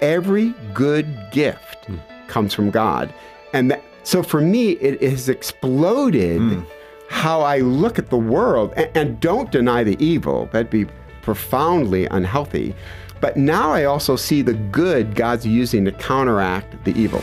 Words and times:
every 0.00 0.54
good 0.74 1.30
gift 1.30 1.86
hmm. 1.86 1.96
comes 2.26 2.54
from 2.54 2.70
God. 2.70 3.12
And 3.52 3.70
that, 3.70 3.82
so 4.02 4.22
for 4.22 4.40
me, 4.40 4.72
it 4.72 5.02
has 5.02 5.28
exploded 5.28 6.40
hmm. 6.40 6.62
how 7.08 7.42
I 7.42 7.58
look 7.58 7.98
at 7.98 8.10
the 8.10 8.18
world. 8.18 8.72
And, 8.76 8.96
and 8.96 9.20
don't 9.20 9.50
deny 9.50 9.84
the 9.84 10.02
evil, 10.04 10.48
that'd 10.52 10.70
be 10.70 10.86
profoundly 11.22 12.06
unhealthy. 12.06 12.74
But 13.20 13.36
now 13.36 13.70
I 13.70 13.84
also 13.84 14.16
see 14.16 14.40
the 14.40 14.54
good 14.54 15.14
God's 15.14 15.46
using 15.46 15.84
to 15.84 15.92
counteract 15.92 16.84
the 16.84 16.98
evil. 16.98 17.22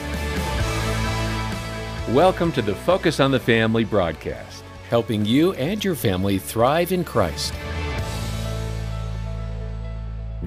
Welcome 2.14 2.52
to 2.54 2.62
the 2.62 2.76
Focus 2.76 3.20
on 3.20 3.32
the 3.32 3.40
Family 3.40 3.84
broadcast, 3.84 4.64
helping 4.90 5.26
you 5.26 5.54
and 5.54 5.84
your 5.84 5.96
family 5.96 6.38
thrive 6.38 6.92
in 6.92 7.04
Christ. 7.04 7.54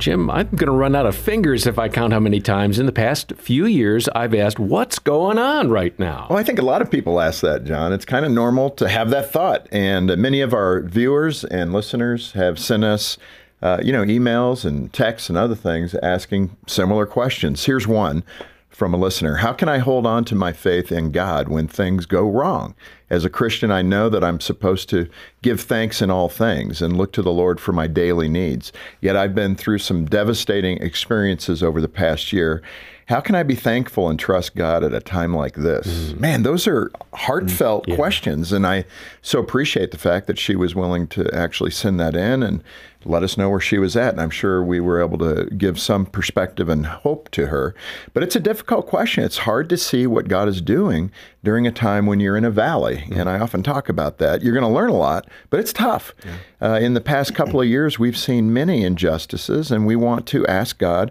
Jim, 0.01 0.31
I'm 0.31 0.49
going 0.49 0.67
to 0.67 0.73
run 0.73 0.97
out 0.97 1.05
of 1.05 1.15
fingers 1.15 1.67
if 1.67 1.79
I 1.79 1.91
count 1.91 2.15
how 2.15 2.21
many 2.21 2.41
times 2.41 2.79
in 2.79 2.87
the 2.87 2.93
past 2.93 3.35
few 3.37 3.67
years 3.67 4.09
I've 4.15 4.35
asked, 4.35 4.59
What's 4.59 4.99
going 4.99 5.37
on 5.39 5.69
right 5.69 5.97
now? 5.99 6.27
Well, 6.31 6.39
I 6.39 6.43
think 6.43 6.59
a 6.59 6.65
lot 6.65 6.81
of 6.81 6.91
people 6.91 7.21
ask 7.21 7.43
that, 7.43 7.65
John. 7.65 7.93
It's 7.93 8.07
kind 8.07 8.25
of 8.25 8.33
normal 8.33 8.71
to 8.71 8.89
have 8.89 9.11
that 9.11 9.31
thought. 9.31 9.69
And 9.71 10.17
many 10.17 10.41
of 10.41 10.55
our 10.55 10.81
viewers 10.81 11.45
and 11.45 11.75
listeners 11.75 12.33
have 12.33 12.59
sent 12.59 12.83
us, 12.83 13.19
uh, 13.61 13.79
you 13.83 13.93
know, 13.93 14.03
emails 14.03 14.65
and 14.65 14.91
texts 14.91 15.29
and 15.29 15.37
other 15.37 15.55
things 15.55 15.95
asking 16.03 16.57
similar 16.67 17.05
questions. 17.05 17.67
Here's 17.67 17.87
one 17.87 18.25
from 18.71 18.95
a 18.95 18.97
listener 18.97 19.37
How 19.37 19.53
can 19.53 19.69
I 19.69 19.79
hold 19.79 20.07
on 20.07 20.25
to 20.27 20.35
my 20.35 20.53
faith 20.53 20.91
in 20.91 21.11
God 21.11 21.49
when 21.49 21.69
things 21.69 22.07
go 22.07 22.29
wrong? 22.29 22.75
As 23.11 23.25
a 23.25 23.31
Christian, 23.31 23.71
I 23.71 23.83
know 23.83 24.09
that 24.09 24.23
I'm 24.23 24.41
supposed 24.41 24.89
to 24.91 25.09
give 25.43 25.61
thanks 25.61 26.01
in 26.01 26.11
all 26.11 26.29
things 26.29 26.81
and 26.81 26.97
look 26.97 27.13
to 27.13 27.23
the 27.23 27.33
Lord 27.33 27.61
for 27.61 27.73
my 27.73 27.89
daily 27.89 28.29
needs. 28.29 28.73
Yet 29.01 29.17
I've 29.17 29.35
been 29.35 29.57
through 29.57 29.79
some 29.79 30.05
devastating 30.05 30.79
experiences 30.79 31.63
over 31.63 31.81
the 31.81 31.89
past 31.89 32.33
year. 32.33 32.63
How 33.11 33.21
can 33.21 33.35
I 33.35 33.43
be 33.43 33.57
thankful 33.57 34.09
and 34.09 34.17
trust 34.17 34.55
God 34.55 34.85
at 34.85 34.95
a 34.95 35.01
time 35.01 35.35
like 35.35 35.57
this? 35.57 36.13
Mm. 36.13 36.21
Man, 36.21 36.43
those 36.45 36.69
are 36.69 36.93
heartfelt 37.13 37.87
mm, 37.87 37.89
yeah. 37.89 37.97
questions. 37.97 38.53
And 38.53 38.65
I 38.65 38.85
so 39.21 39.41
appreciate 39.41 39.91
the 39.91 39.99
fact 39.99 40.29
that 40.29 40.39
she 40.39 40.55
was 40.55 40.77
willing 40.77 41.09
to 41.09 41.29
actually 41.35 41.73
send 41.73 41.99
that 41.99 42.15
in 42.15 42.45
and 42.45 42.63
let 43.05 43.25
us 43.25 43.37
know 43.37 43.51
where 43.51 43.59
she 43.59 43.79
was 43.79 43.97
at. 43.97 44.13
And 44.13 44.21
I'm 44.21 44.31
sure 44.31 44.63
we 44.63 44.79
were 44.79 45.03
able 45.03 45.19
to 45.19 45.47
give 45.57 45.81
some 45.81 46.07
perspective 46.07 46.69
and 46.69 46.87
hope 46.87 47.31
to 47.33 47.47
her. 47.47 47.75
But 48.13 48.23
it's 48.23 48.37
a 48.37 48.41
difficult 48.41 48.87
question. 48.87 49.25
It's 49.25 49.39
hard 49.39 49.69
to 49.71 49.77
see 49.77 50.07
what 50.07 50.29
God 50.29 50.47
is 50.47 50.61
doing 50.61 51.11
during 51.43 51.67
a 51.67 51.73
time 51.73 52.07
when 52.07 52.21
you're 52.21 52.37
in 52.37 52.45
a 52.45 52.51
valley. 52.51 52.99
Mm-hmm. 52.99 53.19
And 53.19 53.29
I 53.29 53.41
often 53.41 53.65
talk 53.65 53.89
about 53.89 54.19
that. 54.19 54.43
You're 54.43 54.55
going 54.55 54.63
to 54.63 54.73
learn 54.73 54.91
a 54.91 54.97
lot, 54.97 55.27
but 55.49 55.59
it's 55.59 55.73
tough. 55.73 56.15
Yeah. 56.25 56.75
Uh, 56.75 56.79
in 56.79 56.95
the 56.95 57.01
past 57.01 57.35
couple 57.35 57.61
of 57.61 57.67
years, 57.67 57.99
we've 57.99 58.19
seen 58.19 58.53
many 58.53 58.85
injustices, 58.85 59.73
and 59.73 59.87
we 59.87 59.97
want 59.97 60.27
to 60.29 60.47
ask 60.47 60.79
God, 60.79 61.11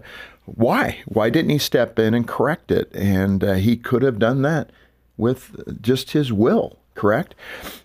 why? 0.54 1.00
Why 1.06 1.30
didn't 1.30 1.50
he 1.50 1.58
step 1.58 1.98
in 1.98 2.14
and 2.14 2.26
correct 2.26 2.70
it? 2.70 2.94
And 2.94 3.42
uh, 3.42 3.54
he 3.54 3.76
could 3.76 4.02
have 4.02 4.18
done 4.18 4.42
that 4.42 4.70
with 5.16 5.82
just 5.82 6.12
his 6.12 6.32
will 6.32 6.80
correct? 7.00 7.34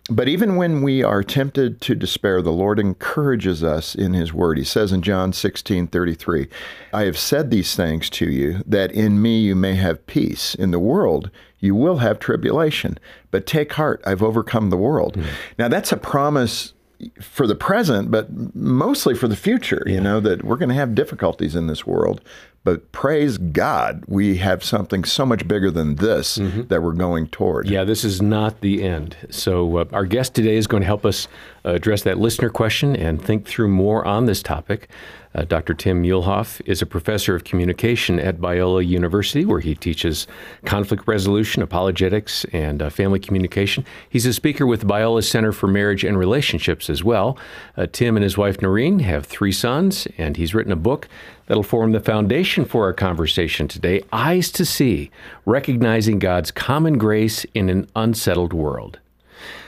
But 0.09 0.27
even 0.27 0.57
when 0.57 0.81
we 0.81 1.01
are 1.01 1.23
tempted 1.23 1.79
to 1.81 1.95
despair, 1.95 2.41
the 2.41 2.51
Lord 2.51 2.79
encourages 2.79 3.63
us 3.63 3.95
in 3.95 4.13
His 4.13 4.33
Word. 4.33 4.57
He 4.57 4.65
says 4.65 4.91
in 4.91 5.01
John 5.01 5.31
16 5.31 5.87
33, 5.87 6.47
I 6.91 7.03
have 7.03 7.17
said 7.17 7.49
these 7.49 7.75
things 7.75 8.09
to 8.11 8.29
you, 8.29 8.61
that 8.65 8.91
in 8.91 9.21
me 9.21 9.39
you 9.39 9.55
may 9.55 9.75
have 9.75 10.05
peace. 10.05 10.53
In 10.53 10.71
the 10.71 10.79
world 10.79 11.31
you 11.59 11.73
will 11.75 11.97
have 11.97 12.19
tribulation, 12.19 12.97
but 13.31 13.47
take 13.47 13.73
heart, 13.73 14.01
I've 14.05 14.21
overcome 14.21 14.69
the 14.69 14.77
world. 14.77 15.15
Mm. 15.15 15.25
Now, 15.57 15.67
that's 15.69 15.93
a 15.93 15.97
promise 15.97 16.73
for 17.21 17.47
the 17.47 17.55
present, 17.55 18.11
but 18.11 18.55
mostly 18.55 19.15
for 19.15 19.27
the 19.27 19.35
future, 19.35 19.83
you 19.85 20.01
know, 20.01 20.19
that 20.19 20.43
we're 20.43 20.57
going 20.57 20.69
to 20.69 20.75
have 20.75 20.93
difficulties 20.93 21.55
in 21.55 21.67
this 21.67 21.85
world. 21.87 22.21
But 22.65 22.91
praise 22.91 23.37
God, 23.37 24.03
we 24.07 24.37
have 24.37 24.63
something 24.63 25.03
so 25.03 25.23
much 25.23 25.47
bigger 25.47 25.69
than 25.69 25.95
this 25.95 26.39
mm-hmm. 26.39 26.63
that 26.63 26.81
we're 26.81 26.93
going 26.93 27.27
toward. 27.27 27.69
Yeah, 27.69 27.83
this 27.83 28.03
is 28.03 28.23
not 28.23 28.61
the 28.61 28.81
end. 28.81 29.15
So, 29.29 29.77
uh, 29.77 29.85
our 29.93 30.05
guest 30.05 30.33
today 30.33 30.55
is 30.55 30.65
going 30.65 30.81
to 30.81 30.87
help 30.87 31.05
us 31.05 31.27
uh, 31.63 31.73
address 31.73 32.01
that 32.01 32.17
listener 32.17 32.49
question 32.49 32.95
and 32.95 33.21
think 33.21 33.45
through 33.47 33.67
more 33.67 34.03
on 34.03 34.25
this 34.25 34.41
topic. 34.41 34.89
Uh, 35.35 35.43
Dr. 35.43 35.73
Tim 35.73 36.01
Muehlhoff 36.01 36.61
is 36.65 36.81
a 36.81 36.85
professor 36.85 37.35
of 37.35 37.43
communication 37.43 38.19
at 38.19 38.37
Biola 38.37 38.87
University, 38.87 39.43
where 39.43 39.59
he 39.59 39.75
teaches 39.75 40.27
conflict 40.63 41.07
resolution, 41.07 41.61
apologetics, 41.61 42.45
and 42.53 42.81
uh, 42.81 42.89
family 42.89 43.19
communication. 43.19 43.85
He's 44.09 44.25
a 44.25 44.33
speaker 44.33 44.65
with 44.65 44.87
Biola 44.87 45.23
Center 45.23 45.51
for 45.51 45.67
Marriage 45.67 46.05
and 46.05 46.17
Relationships 46.17 46.89
as 46.89 47.03
well. 47.03 47.37
Uh, 47.75 47.85
Tim 47.91 48.15
and 48.15 48.23
his 48.23 48.37
wife 48.37 48.61
Noreen 48.61 48.99
have 48.99 49.25
three 49.25 49.51
sons, 49.51 50.07
and 50.17 50.37
he's 50.37 50.55
written 50.55 50.71
a 50.71 50.77
book 50.77 51.09
that'll 51.47 51.63
form 51.63 51.91
the 51.91 51.99
foundation 51.99 52.65
for 52.65 52.85
our 52.85 52.93
conversation 52.93 53.67
today 53.67 54.01
Eyes 54.11 54.51
to 54.51 54.65
See 54.65 55.11
Recognizing 55.45 56.19
God's 56.19 56.51
Common 56.51 56.97
Grace 56.97 57.45
in 57.53 57.69
an 57.69 57.87
Unsettled 57.95 58.53
World. 58.53 58.99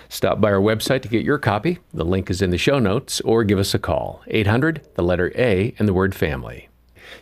Stop 0.10 0.40
by 0.40 0.52
our 0.52 0.62
website 0.62 1.02
to 1.02 1.10
get 1.10 1.26
your 1.26 1.38
copy. 1.38 1.80
The 1.94 2.06
link 2.06 2.30
is 2.30 2.42
in 2.42 2.50
the 2.50 2.58
show 2.58 2.80
notes, 2.80 3.20
or 3.22 3.44
give 3.44 3.60
us 3.60 3.74
a 3.74 3.80
call 3.80 4.22
800, 4.28 4.82
the 4.96 5.04
letter 5.04 5.32
A, 5.36 5.74
and 5.78 5.88
the 5.88 5.94
word 5.94 6.16
family. 6.16 6.70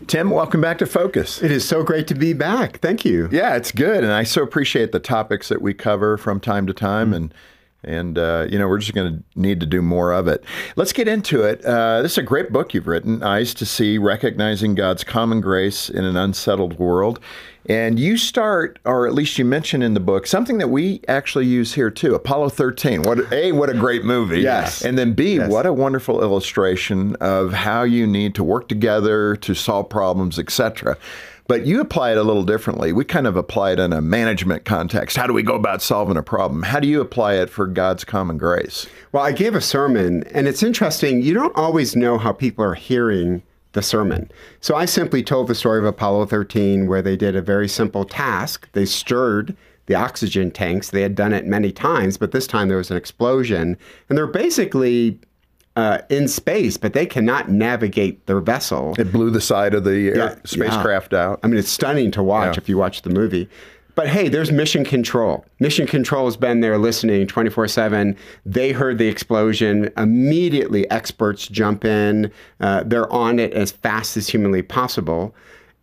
Tim, 0.08 0.30
welcome 0.30 0.62
back 0.62 0.78
to 0.80 0.86
Focus. 0.86 1.42
It 1.42 1.52
is 1.52 1.68
so 1.68 1.84
great 1.84 2.08
to 2.08 2.16
be 2.16 2.34
back. 2.34 2.80
Thank 2.80 3.06
you. 3.06 3.30
Yeah, 3.32 3.56
it's 3.56 3.72
good. 3.72 4.04
And 4.04 4.12
I 4.12 4.24
so 4.24 4.44
appreciate 4.44 4.92
the 4.92 5.00
topics 5.00 5.48
that 5.50 5.62
we 5.62 5.74
cover 5.74 6.18
from 6.18 6.40
time 6.40 6.68
to 6.68 6.74
time. 6.74 7.08
Mm-hmm. 7.08 7.16
And 7.16 7.34
and 7.86 8.18
uh, 8.18 8.48
you 8.50 8.60
know 8.60 8.68
we're 8.68 8.80
just 8.80 8.94
going 8.94 9.18
to 9.18 9.24
need 9.40 9.60
to 9.60 9.66
do 9.66 9.82
more 9.82 10.12
of 10.12 10.28
it. 10.28 10.44
Let's 10.76 10.94
get 10.94 11.08
into 11.08 11.44
it. 11.44 11.64
Uh, 11.64 12.02
this 12.02 12.14
is 12.14 12.18
a 12.18 12.24
great 12.24 12.52
book 12.52 12.74
you've 12.74 12.88
written, 12.88 13.24
"Eyes 13.24 13.54
to 13.56 13.66
See: 13.66 13.98
Recognizing 13.98 14.76
God's 14.76 15.04
Common 15.04 15.42
Grace 15.42 15.90
in 15.90 16.04
an 16.04 16.18
Unsettled 16.18 16.78
World." 16.80 17.20
And 17.68 18.00
you 18.00 18.18
start, 18.18 18.78
or 18.86 19.08
at 19.08 19.14
least 19.16 19.40
you 19.40 19.46
mention 19.46 19.82
in 19.82 19.96
the 19.96 20.00
book, 20.00 20.28
something 20.28 20.60
that 20.60 20.68
we 20.68 21.02
actually 21.08 21.48
use 21.48 21.74
here 21.74 21.90
too 21.90 22.14
Apollo 22.14 22.50
13. 22.50 23.02
What 23.02 23.32
A, 23.34 23.54
what 23.54 23.70
a 23.70 23.74
great 23.74 24.06
movie. 24.06 24.42
Yes. 24.42 24.84
And 24.84 24.98
then 24.98 25.14
B, 25.14 25.38
yes. 25.38 25.50
what 25.50 25.66
a 25.66 25.74
wonderful 25.74 26.22
illustration 26.22 27.16
of 27.16 27.54
how 27.54 27.82
you 27.82 28.06
need 28.06 28.36
to 28.36 28.44
work 28.44 28.70
together 28.70 29.36
to 29.38 29.56
solve 29.56 29.90
problems, 29.90 30.38
etc. 30.38 30.96
But 31.48 31.68
you 31.68 31.80
apply 31.80 32.12
it 32.12 32.18
a 32.18 32.24
little 32.24 32.44
differently. 32.44 32.92
We 32.92 33.06
kind 33.06 33.28
of 33.28 33.38
apply 33.38 33.74
it 33.74 33.80
in 33.80 33.94
a 33.94 34.02
management 34.02 34.66
context. 34.66 35.16
How 35.16 35.28
do 35.28 35.34
we 35.34 35.44
go 35.44 35.54
about 35.54 35.82
solving 35.82 36.18
a 36.18 36.24
problem? 36.24 36.64
How 36.64 36.80
do 36.80 36.88
you 36.88 37.02
apply 37.02 37.36
it 37.36 37.52
for 37.52 37.68
God's 37.68 38.04
common 38.04 38.40
grace? 38.40 38.88
Well, 39.12 39.24
I 39.24 39.32
gave 39.32 39.54
a 39.54 39.62
sermon, 39.62 40.24
and 40.32 40.48
it's 40.48 40.64
interesting. 40.64 41.22
You 41.22 41.36
don't 41.36 41.56
always 41.56 41.96
know 41.96 42.18
how 42.18 42.32
people 42.32 42.66
are 42.66 42.74
hearing 42.74 43.44
the 43.74 43.84
sermon. 43.84 44.32
So 44.60 44.76
I 44.76 44.86
simply 44.86 45.22
told 45.22 45.48
the 45.48 45.54
story 45.54 45.78
of 45.78 45.86
Apollo 45.86 46.26
13, 46.28 46.88
where 46.88 47.04
they 47.04 47.16
did 47.16 47.36
a 47.36 47.42
very 47.42 47.68
simple 47.68 48.06
task. 48.06 48.68
They 48.72 48.86
stirred 48.86 49.56
the 49.86 49.96
oxygen 49.96 50.50
tanks. 50.50 50.90
They 50.90 51.02
had 51.02 51.14
done 51.14 51.34
it 51.34 51.46
many 51.46 51.72
times, 51.72 52.18
but 52.18 52.32
this 52.32 52.48
time 52.48 52.70
there 52.70 52.78
was 52.78 52.90
an 52.90 52.98
explosion. 52.98 53.78
And 54.10 54.18
they're 54.18 54.26
basically 54.26 55.20
uh, 55.76 56.00
in 56.10 56.28
space, 56.28 56.78
but 56.78 56.94
they 56.94 57.06
cannot 57.06 57.50
navigate 57.50 58.26
their 58.28 58.40
vessel. 58.40 58.96
It 58.98 59.12
blew 59.12 59.30
the 59.30 59.42
side 59.42 59.74
of 59.74 59.84
the 59.84 60.10
air, 60.10 60.40
spacecraft 60.46 61.14
yeah. 61.14 61.20
out. 61.20 61.40
I 61.44 61.48
mean, 61.48 61.58
it's 61.58 61.70
stunning 61.70 62.12
to 62.12 62.24
watch 62.24 62.56
yeah. 62.56 62.62
if 62.62 62.70
you 62.70 62.78
watch 62.78 63.02
the 63.02 63.10
movie. 63.10 63.50
But 63.96 64.10
hey, 64.10 64.28
there's 64.28 64.52
mission 64.52 64.84
control. 64.84 65.46
Mission 65.60 65.88
control 65.88 66.26
has 66.26 66.36
been 66.36 66.60
there 66.60 66.78
listening 66.78 67.28
24 67.28 67.70
7. 67.70 68.16
They 68.46 68.74
heard 68.74 68.98
the 68.98 69.08
explosion. 69.08 69.90
Immediately, 69.98 70.90
experts 70.92 71.48
jump 71.48 71.86
in. 71.86 72.32
Uh, 72.60 72.84
they're 72.86 73.12
on 73.12 73.40
it 73.40 73.54
as 73.54 73.72
fast 73.72 74.18
as 74.18 74.28
humanly 74.28 74.62
possible. 74.62 75.34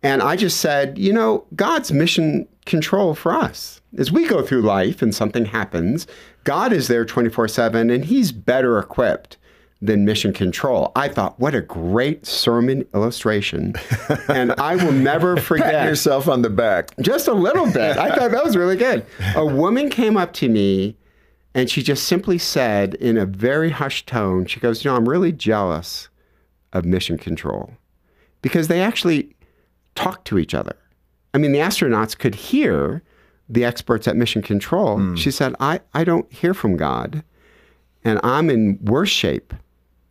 And 0.03 0.21
I 0.21 0.35
just 0.35 0.59
said, 0.59 0.97
you 0.97 1.13
know, 1.13 1.45
God's 1.55 1.91
mission 1.91 2.47
control 2.65 3.15
for 3.15 3.33
us. 3.33 3.81
As 3.97 4.11
we 4.11 4.27
go 4.27 4.41
through 4.41 4.61
life 4.61 5.01
and 5.01 5.13
something 5.15 5.45
happens, 5.45 6.05
God 6.43 6.73
is 6.73 6.87
there 6.87 7.05
24 7.05 7.47
7 7.47 7.89
and 7.89 8.05
He's 8.05 8.31
better 8.31 8.77
equipped 8.77 9.37
than 9.83 10.05
mission 10.05 10.31
control. 10.31 10.93
I 10.95 11.09
thought, 11.09 11.37
what 11.41 11.53
a 11.53 11.61
great 11.61 12.25
sermon 12.25 12.87
illustration. 12.93 13.73
and 14.29 14.53
I 14.53 14.77
will 14.77 14.93
never 14.93 15.35
forget. 15.35 15.73
Pat 15.73 15.89
yourself 15.89 16.29
on 16.29 16.41
the 16.41 16.49
back. 16.49 16.95
Just 17.01 17.27
a 17.27 17.33
little 17.33 17.65
bit. 17.65 17.97
I 17.97 18.15
thought 18.15 18.31
that 18.31 18.43
was 18.43 18.55
really 18.55 18.77
good. 18.77 19.05
A 19.35 19.45
woman 19.45 19.89
came 19.89 20.15
up 20.15 20.31
to 20.33 20.47
me 20.47 20.95
and 21.53 21.69
she 21.69 21.83
just 21.83 22.07
simply 22.07 22.37
said 22.37 22.95
in 22.95 23.17
a 23.17 23.27
very 23.27 23.69
hushed 23.69 24.07
tone, 24.07 24.45
she 24.47 24.59
goes, 24.59 24.83
You 24.83 24.89
know, 24.89 24.97
I'm 24.97 25.07
really 25.07 25.31
jealous 25.31 26.09
of 26.71 26.85
mission 26.85 27.17
control 27.17 27.73
because 28.41 28.69
they 28.69 28.81
actually 28.81 29.35
talk 29.93 30.23
to 30.25 30.39
each 30.39 30.55
other. 30.55 30.75
I 31.33 31.37
mean, 31.37 31.51
the 31.51 31.59
astronauts 31.59 32.17
could 32.17 32.33
hear 32.35 33.03
the 33.49 33.65
experts 33.65 34.07
at 34.07 34.15
mission 34.15 34.41
control. 34.41 34.97
Mm. 34.97 35.17
She 35.17 35.29
said, 35.29 35.53
I, 35.59 35.81
I 35.93 36.03
don't 36.03 36.31
hear 36.31 36.53
from 36.53 36.77
God 36.77 37.23
and 38.03 38.19
I'm 38.23 38.49
in 38.49 38.79
worse 38.81 39.09
shape 39.09 39.53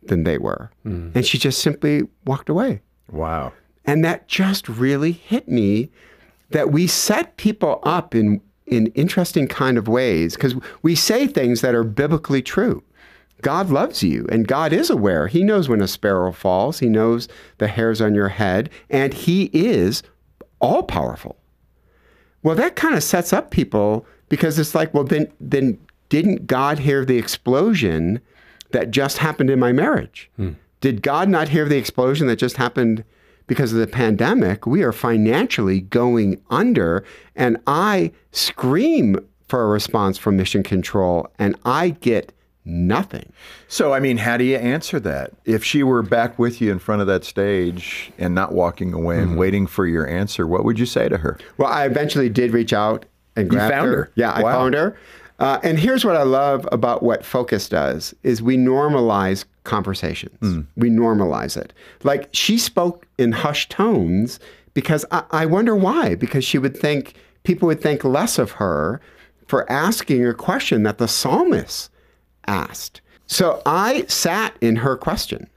than 0.07 0.23
they 0.23 0.37
were. 0.37 0.71
Mm. 0.85 1.15
And 1.15 1.25
she 1.25 1.37
just 1.37 1.61
simply 1.61 2.03
walked 2.25 2.49
away. 2.49 2.81
Wow. 3.11 3.53
And 3.85 4.03
that 4.03 4.27
just 4.27 4.69
really 4.69 5.11
hit 5.11 5.47
me 5.47 5.89
that 6.51 6.71
we 6.71 6.87
set 6.87 7.37
people 7.37 7.79
up 7.83 8.15
in 8.15 8.41
in 8.65 8.87
interesting 8.87 9.47
kind 9.47 9.77
of 9.77 9.87
ways 9.87 10.35
because 10.35 10.55
we 10.81 10.95
say 10.95 11.27
things 11.27 11.61
that 11.61 11.75
are 11.75 11.83
biblically 11.83 12.41
true. 12.41 12.81
God 13.41 13.69
loves 13.69 14.01
you 14.01 14.25
and 14.31 14.47
God 14.47 14.71
is 14.71 14.89
aware. 14.89 15.27
He 15.27 15.43
knows 15.43 15.67
when 15.67 15.81
a 15.81 15.87
sparrow 15.87 16.31
falls. 16.31 16.79
He 16.79 16.87
knows 16.87 17.27
the 17.57 17.67
hairs 17.67 18.01
on 18.01 18.15
your 18.15 18.29
head 18.29 18.69
and 18.89 19.13
he 19.13 19.49
is 19.53 20.01
all 20.59 20.83
powerful. 20.83 21.37
Well, 22.41 22.55
that 22.55 22.77
kind 22.77 22.95
of 22.95 23.03
sets 23.03 23.33
up 23.33 23.51
people 23.51 24.05
because 24.29 24.57
it's 24.57 24.73
like, 24.73 24.93
well, 24.93 25.03
then, 25.03 25.31
then 25.41 25.77
didn't 26.09 26.47
God 26.47 26.79
hear 26.79 27.03
the 27.03 27.17
explosion 27.17 28.21
that 28.73 28.91
just 28.91 29.17
happened 29.17 29.49
in 29.49 29.59
my 29.59 29.71
marriage? 29.71 30.29
Hmm. 30.35 30.51
Did 30.81 31.01
God 31.01 31.29
not 31.29 31.49
hear 31.49 31.67
the 31.67 31.77
explosion 31.77 32.27
that 32.27 32.35
just 32.35 32.57
happened 32.57 33.05
because 33.47 33.71
of 33.71 33.79
the 33.79 33.87
pandemic? 33.87 34.67
We 34.67 34.83
are 34.83 34.91
financially 34.91 35.79
going 35.79 36.41
under, 36.49 37.05
and 37.35 37.57
I 37.65 38.11
scream 38.31 39.25
for 39.47 39.63
a 39.63 39.67
response 39.67 40.17
from 40.17 40.35
Mission 40.35 40.63
Control, 40.63 41.29
and 41.39 41.55
I 41.63 41.91
get 41.91 42.33
nothing. 42.65 43.31
So, 43.67 43.93
I 43.93 43.99
mean, 43.99 44.17
how 44.17 44.37
do 44.37 44.43
you 44.43 44.55
answer 44.55 44.99
that? 45.01 45.31
If 45.45 45.63
she 45.63 45.83
were 45.83 46.01
back 46.01 46.39
with 46.39 46.61
you 46.61 46.71
in 46.71 46.79
front 46.79 47.01
of 47.01 47.07
that 47.07 47.23
stage 47.23 48.11
and 48.17 48.33
not 48.33 48.53
walking 48.53 48.93
away 48.93 49.19
and 49.19 49.29
mm-hmm. 49.29 49.37
waiting 49.37 49.67
for 49.67 49.85
your 49.85 50.07
answer, 50.07 50.47
what 50.47 50.63
would 50.63 50.79
you 50.79 50.85
say 50.85 51.09
to 51.09 51.17
her? 51.17 51.39
Well, 51.57 51.69
I 51.69 51.85
eventually 51.85 52.29
did 52.29 52.51
reach 52.51 52.73
out 52.73 53.05
and 53.35 53.49
grab 53.49 53.71
found 53.71 53.87
her. 53.87 53.95
her. 53.95 54.11
Yeah, 54.15 54.33
I 54.33 54.41
found 54.41 54.73
her. 54.75 54.97
Uh, 55.39 55.59
and 55.63 55.79
here's 55.79 56.05
what 56.05 56.15
I 56.15 56.23
love 56.23 56.67
about 56.71 57.03
what 57.03 57.25
Focus 57.25 57.67
does 57.67 58.13
is 58.23 58.41
we 58.41 58.57
normalize 58.57 59.45
conversations. 59.63 60.39
Mm. 60.41 60.67
We 60.75 60.89
normalize 60.89 61.57
it. 61.57 61.73
Like 62.03 62.29
she 62.31 62.57
spoke 62.57 63.07
in 63.17 63.31
hushed 63.31 63.71
tones 63.71 64.39
because 64.73 65.05
I, 65.11 65.23
I 65.31 65.45
wonder 65.45 65.75
why. 65.75 66.15
Because 66.15 66.45
she 66.45 66.57
would 66.57 66.77
think 66.77 67.15
people 67.43 67.67
would 67.67 67.81
think 67.81 68.03
less 68.03 68.37
of 68.37 68.51
her 68.51 69.01
for 69.47 69.69
asking 69.71 70.25
a 70.25 70.33
question 70.33 70.83
that 70.83 70.97
the 70.97 71.07
psalmist 71.07 71.89
asked. 72.47 73.01
So 73.27 73.61
I 73.65 74.05
sat 74.07 74.55
in 74.61 74.77
her 74.77 74.95
question. 74.95 75.49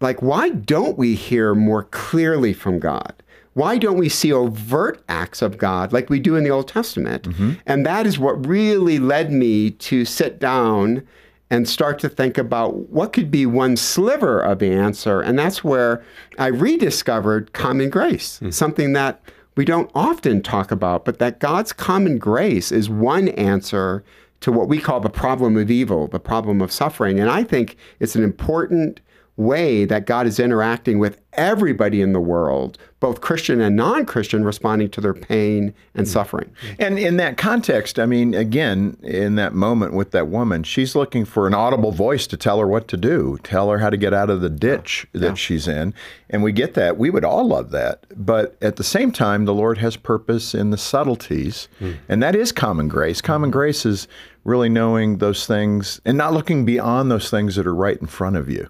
Like, 0.00 0.22
why 0.22 0.50
don't 0.50 0.96
we 0.96 1.14
hear 1.14 1.54
more 1.54 1.84
clearly 1.84 2.54
from 2.54 2.78
God? 2.78 3.12
Why 3.54 3.78
don't 3.78 3.98
we 3.98 4.08
see 4.08 4.32
overt 4.32 5.02
acts 5.08 5.42
of 5.42 5.58
God 5.58 5.92
like 5.92 6.08
we 6.08 6.20
do 6.20 6.36
in 6.36 6.44
the 6.44 6.50
Old 6.50 6.68
Testament? 6.68 7.24
Mm-hmm. 7.24 7.52
And 7.66 7.84
that 7.84 8.06
is 8.06 8.18
what 8.18 8.46
really 8.46 8.98
led 8.98 9.32
me 9.32 9.70
to 9.72 10.04
sit 10.04 10.38
down 10.38 11.06
and 11.50 11.68
start 11.68 11.98
to 11.98 12.08
think 12.08 12.38
about 12.38 12.90
what 12.90 13.12
could 13.12 13.30
be 13.30 13.44
one 13.44 13.76
sliver 13.76 14.40
of 14.40 14.60
the 14.60 14.72
answer. 14.72 15.20
And 15.20 15.36
that's 15.36 15.64
where 15.64 16.04
I 16.38 16.46
rediscovered 16.46 17.52
common 17.52 17.90
grace, 17.90 18.36
mm-hmm. 18.36 18.50
something 18.50 18.92
that 18.92 19.20
we 19.56 19.64
don't 19.64 19.90
often 19.94 20.42
talk 20.42 20.70
about, 20.70 21.04
but 21.04 21.18
that 21.18 21.40
God's 21.40 21.72
common 21.72 22.18
grace 22.18 22.70
is 22.70 22.88
one 22.88 23.28
answer 23.30 24.04
to 24.40 24.52
what 24.52 24.68
we 24.68 24.78
call 24.78 25.00
the 25.00 25.10
problem 25.10 25.56
of 25.56 25.70
evil, 25.70 26.06
the 26.06 26.20
problem 26.20 26.62
of 26.62 26.70
suffering. 26.70 27.18
And 27.18 27.28
I 27.28 27.42
think 27.42 27.76
it's 27.98 28.14
an 28.14 28.22
important 28.22 29.00
way 29.40 29.84
that 29.86 30.06
God 30.06 30.26
is 30.26 30.38
interacting 30.38 30.98
with 30.98 31.18
everybody 31.32 32.02
in 32.02 32.12
the 32.12 32.20
world, 32.20 32.76
both 32.98 33.20
Christian 33.20 33.60
and 33.60 33.74
non 33.74 34.04
Christian, 34.04 34.44
responding 34.44 34.90
to 34.90 35.00
their 35.00 35.14
pain 35.14 35.74
and 35.94 36.04
mm-hmm. 36.06 36.12
suffering. 36.12 36.50
And 36.78 36.98
in 36.98 37.16
that 37.16 37.36
context, 37.36 37.98
I 37.98 38.06
mean, 38.06 38.34
again, 38.34 38.96
in 39.02 39.36
that 39.36 39.54
moment 39.54 39.94
with 39.94 40.10
that 40.10 40.28
woman, 40.28 40.62
she's 40.62 40.94
looking 40.94 41.24
for 41.24 41.46
an 41.46 41.54
audible 41.54 41.92
voice 41.92 42.26
to 42.28 42.36
tell 42.36 42.58
her 42.58 42.66
what 42.66 42.88
to 42.88 42.96
do, 42.96 43.38
tell 43.42 43.70
her 43.70 43.78
how 43.78 43.90
to 43.90 43.96
get 43.96 44.12
out 44.12 44.30
of 44.30 44.40
the 44.42 44.50
ditch 44.50 45.06
yeah. 45.12 45.20
that 45.20 45.28
yeah. 45.28 45.34
she's 45.34 45.66
in. 45.66 45.94
And 46.28 46.42
we 46.42 46.52
get 46.52 46.74
that. 46.74 46.98
We 46.98 47.10
would 47.10 47.24
all 47.24 47.46
love 47.46 47.70
that. 47.70 48.04
But 48.14 48.56
at 48.60 48.76
the 48.76 48.84
same 48.84 49.10
time, 49.10 49.46
the 49.46 49.54
Lord 49.54 49.78
has 49.78 49.96
purpose 49.96 50.54
in 50.54 50.70
the 50.70 50.78
subtleties. 50.78 51.68
Mm. 51.80 51.96
And 52.08 52.22
that 52.22 52.36
is 52.36 52.52
common 52.52 52.88
grace. 52.88 53.20
Common 53.20 53.50
grace 53.50 53.86
is 53.86 54.06
really 54.44 54.68
knowing 54.68 55.18
those 55.18 55.46
things 55.46 56.00
and 56.04 56.16
not 56.16 56.32
looking 56.32 56.64
beyond 56.64 57.10
those 57.10 57.30
things 57.30 57.56
that 57.56 57.66
are 57.66 57.74
right 57.74 57.98
in 58.00 58.06
front 58.06 58.36
of 58.36 58.48
you 58.48 58.68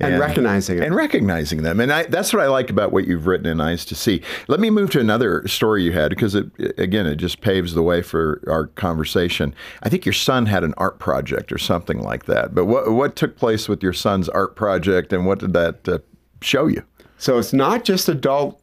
and, 0.00 0.14
and, 0.14 0.20
recognizing 0.20 0.78
it. 0.78 0.84
And 0.84 0.94
recognizing 0.94 1.62
them. 1.62 1.80
And 1.80 1.92
I, 1.92 2.04
that's 2.04 2.32
what 2.32 2.42
I 2.42 2.48
like 2.48 2.70
about 2.70 2.92
what 2.92 3.06
you've 3.06 3.26
written 3.26 3.46
in 3.46 3.60
Eyes 3.60 3.84
to 3.86 3.94
See. 3.94 4.22
Let 4.48 4.60
me 4.60 4.70
move 4.70 4.90
to 4.90 5.00
another 5.00 5.46
story 5.48 5.82
you 5.82 5.92
had 5.92 6.10
because, 6.10 6.34
it, 6.34 6.46
again, 6.78 7.06
it 7.06 7.16
just 7.16 7.40
paves 7.40 7.74
the 7.74 7.82
way 7.82 8.02
for 8.02 8.42
our 8.46 8.66
conversation. 8.68 9.54
I 9.82 9.88
think 9.88 10.04
your 10.04 10.12
son 10.12 10.46
had 10.46 10.64
an 10.64 10.74
art 10.76 10.98
project 10.98 11.52
or 11.52 11.58
something 11.58 12.02
like 12.02 12.26
that. 12.26 12.54
But 12.54 12.66
what, 12.66 12.90
what 12.92 13.16
took 13.16 13.36
place 13.36 13.68
with 13.68 13.82
your 13.82 13.92
son's 13.92 14.28
art 14.28 14.56
project 14.56 15.12
and 15.12 15.26
what 15.26 15.38
did 15.38 15.52
that 15.54 15.88
uh, 15.88 15.98
show 16.42 16.66
you? 16.66 16.82
So 17.18 17.38
it's 17.38 17.52
not 17.52 17.84
just 17.84 18.08
adult 18.08 18.60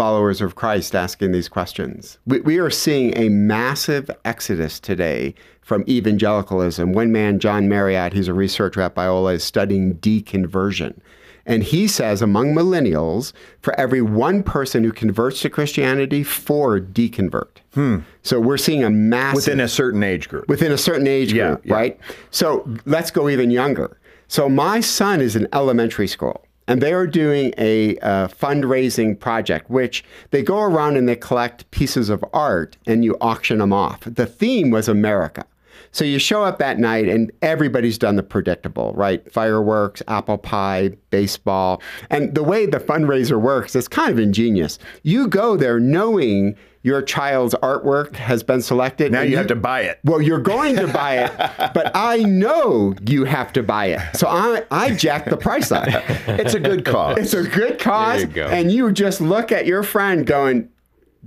followers 0.00 0.40
of 0.40 0.54
Christ 0.54 0.94
asking 0.94 1.32
these 1.32 1.46
questions. 1.46 2.18
We, 2.24 2.40
we 2.40 2.58
are 2.58 2.70
seeing 2.70 3.14
a 3.18 3.28
massive 3.28 4.10
exodus 4.24 4.80
today 4.80 5.34
from 5.60 5.84
evangelicalism. 5.86 6.94
One 6.94 7.12
man, 7.12 7.38
John 7.38 7.68
Marriott, 7.68 8.14
he's 8.14 8.26
a 8.26 8.32
researcher 8.32 8.80
at 8.80 8.94
Biola, 8.94 9.34
is 9.34 9.44
studying 9.44 9.96
deconversion. 9.96 10.98
And 11.44 11.62
he 11.62 11.86
says 11.86 12.22
among 12.22 12.54
millennials, 12.54 13.34
for 13.60 13.78
every 13.78 14.00
one 14.00 14.42
person 14.42 14.84
who 14.84 14.90
converts 14.90 15.42
to 15.42 15.50
Christianity, 15.50 16.24
four 16.24 16.80
deconvert. 16.80 17.58
Hmm. 17.74 17.98
So 18.22 18.40
we're 18.40 18.56
seeing 18.56 18.82
a 18.82 18.88
massive. 18.88 19.36
Within 19.36 19.60
a 19.60 19.68
certain 19.68 20.02
age 20.02 20.30
group. 20.30 20.48
Within 20.48 20.72
a 20.72 20.78
certain 20.78 21.06
age 21.06 21.34
yeah, 21.34 21.48
group, 21.48 21.66
yeah. 21.66 21.74
right? 21.74 22.00
So 22.30 22.66
let's 22.86 23.10
go 23.10 23.28
even 23.28 23.50
younger. 23.50 23.98
So 24.28 24.48
my 24.48 24.80
son 24.80 25.20
is 25.20 25.36
in 25.36 25.46
elementary 25.52 26.08
school 26.08 26.46
and 26.66 26.80
they 26.80 26.92
are 26.92 27.06
doing 27.06 27.52
a, 27.58 27.96
a, 27.96 28.28
fundraising 28.28 29.18
project, 29.18 29.68
which 29.70 30.04
they 30.30 30.42
go 30.42 30.60
around 30.60 30.96
and 30.96 31.08
they 31.08 31.16
collect 31.16 31.70
pieces 31.70 32.08
of 32.08 32.24
art 32.32 32.76
and 32.86 33.04
you 33.04 33.16
auction 33.20 33.58
them 33.58 33.72
off. 33.72 34.00
The 34.04 34.26
theme 34.26 34.70
was 34.70 34.88
America. 34.88 35.46
So 35.92 36.04
you 36.04 36.18
show 36.18 36.44
up 36.44 36.58
that 36.58 36.78
night 36.78 37.08
and 37.08 37.32
everybody's 37.42 37.98
done 37.98 38.16
the 38.16 38.22
predictable, 38.22 38.92
right? 38.94 39.30
Fireworks, 39.32 40.02
apple 40.08 40.38
pie, 40.38 40.90
baseball. 41.10 41.82
And 42.10 42.34
the 42.34 42.42
way 42.42 42.66
the 42.66 42.78
fundraiser 42.78 43.40
works 43.40 43.74
is 43.74 43.88
kind 43.88 44.10
of 44.10 44.18
ingenious. 44.18 44.78
You 45.02 45.26
go 45.26 45.56
there 45.56 45.80
knowing 45.80 46.56
your 46.82 47.02
child's 47.02 47.54
artwork 47.56 48.16
has 48.16 48.42
been 48.42 48.62
selected. 48.62 49.12
Now 49.12 49.20
you, 49.20 49.32
you, 49.32 49.36
have 49.36 49.48
to 49.48 49.56
buy 49.56 49.82
it. 49.82 50.00
Well, 50.04 50.22
you're 50.22 50.40
going 50.40 50.76
to 50.76 50.86
buy 50.86 51.18
it, 51.18 51.32
but 51.74 51.90
I 51.94 52.18
know 52.18 52.94
you 53.06 53.24
have 53.24 53.52
to 53.54 53.62
buy 53.62 53.86
it. 53.86 54.00
So 54.16 54.28
I, 54.28 54.64
I 54.70 54.94
jack 54.94 55.26
the 55.26 55.36
price 55.36 55.70
up. 55.70 55.86
It's 56.26 56.54
a 56.54 56.60
good 56.60 56.84
cause. 56.84 57.18
It's 57.18 57.34
a 57.34 57.42
good 57.42 57.78
cause. 57.78 58.24
You 58.34 58.44
and 58.44 58.72
you 58.72 58.90
just 58.92 59.20
look 59.20 59.52
at 59.52 59.66
your 59.66 59.82
friend 59.82 60.26
going, 60.26 60.70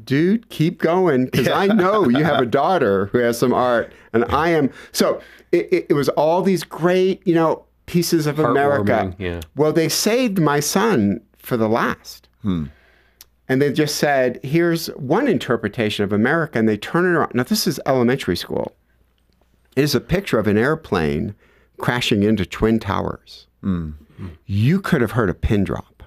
dude, 0.03 0.49
keep 0.49 0.79
going 0.79 1.25
because 1.25 1.47
yeah. 1.47 1.57
I 1.57 1.67
know 1.67 2.09
you 2.09 2.23
have 2.23 2.41
a 2.41 2.45
daughter 2.61 3.07
who 3.07 3.19
has 3.19 3.37
some 3.37 3.53
art, 3.53 3.91
and 4.13 4.25
I 4.25 4.49
am. 4.49 4.69
So 4.91 5.21
it, 5.51 5.71
it, 5.71 5.85
it 5.89 5.93
was 5.93 6.09
all 6.09 6.41
these 6.41 6.63
great, 6.63 7.25
you 7.25 7.35
know, 7.35 7.65
pieces 7.85 8.27
of 8.27 8.39
America. 8.39 9.13
Yeah. 9.17 9.41
Well, 9.55 9.73
they 9.73 9.89
saved 9.89 10.39
my 10.39 10.59
son 10.59 11.21
for 11.37 11.57
the 11.57 11.69
last. 11.69 12.29
Hmm. 12.41 12.65
And 13.49 13.61
they 13.61 13.71
just 13.73 13.97
said, 13.97 14.39
here's 14.41 14.87
one 14.95 15.27
interpretation 15.27 16.03
of 16.03 16.13
America. 16.13 16.57
And 16.57 16.67
they 16.67 16.77
turn 16.77 17.05
it 17.05 17.17
around. 17.17 17.35
Now, 17.35 17.43
this 17.43 17.67
is 17.67 17.79
elementary 17.85 18.37
school. 18.37 18.73
It 19.75 19.83
is 19.83 19.95
a 19.95 20.01
picture 20.01 20.39
of 20.39 20.47
an 20.47 20.57
airplane 20.57 21.35
crashing 21.77 22.23
into 22.23 22.45
Twin 22.45 22.79
Towers. 22.79 23.47
Mm. 23.63 23.93
You 24.45 24.79
could 24.79 25.01
have 25.01 25.11
heard 25.11 25.29
a 25.29 25.33
pin 25.33 25.63
drop. 25.63 26.03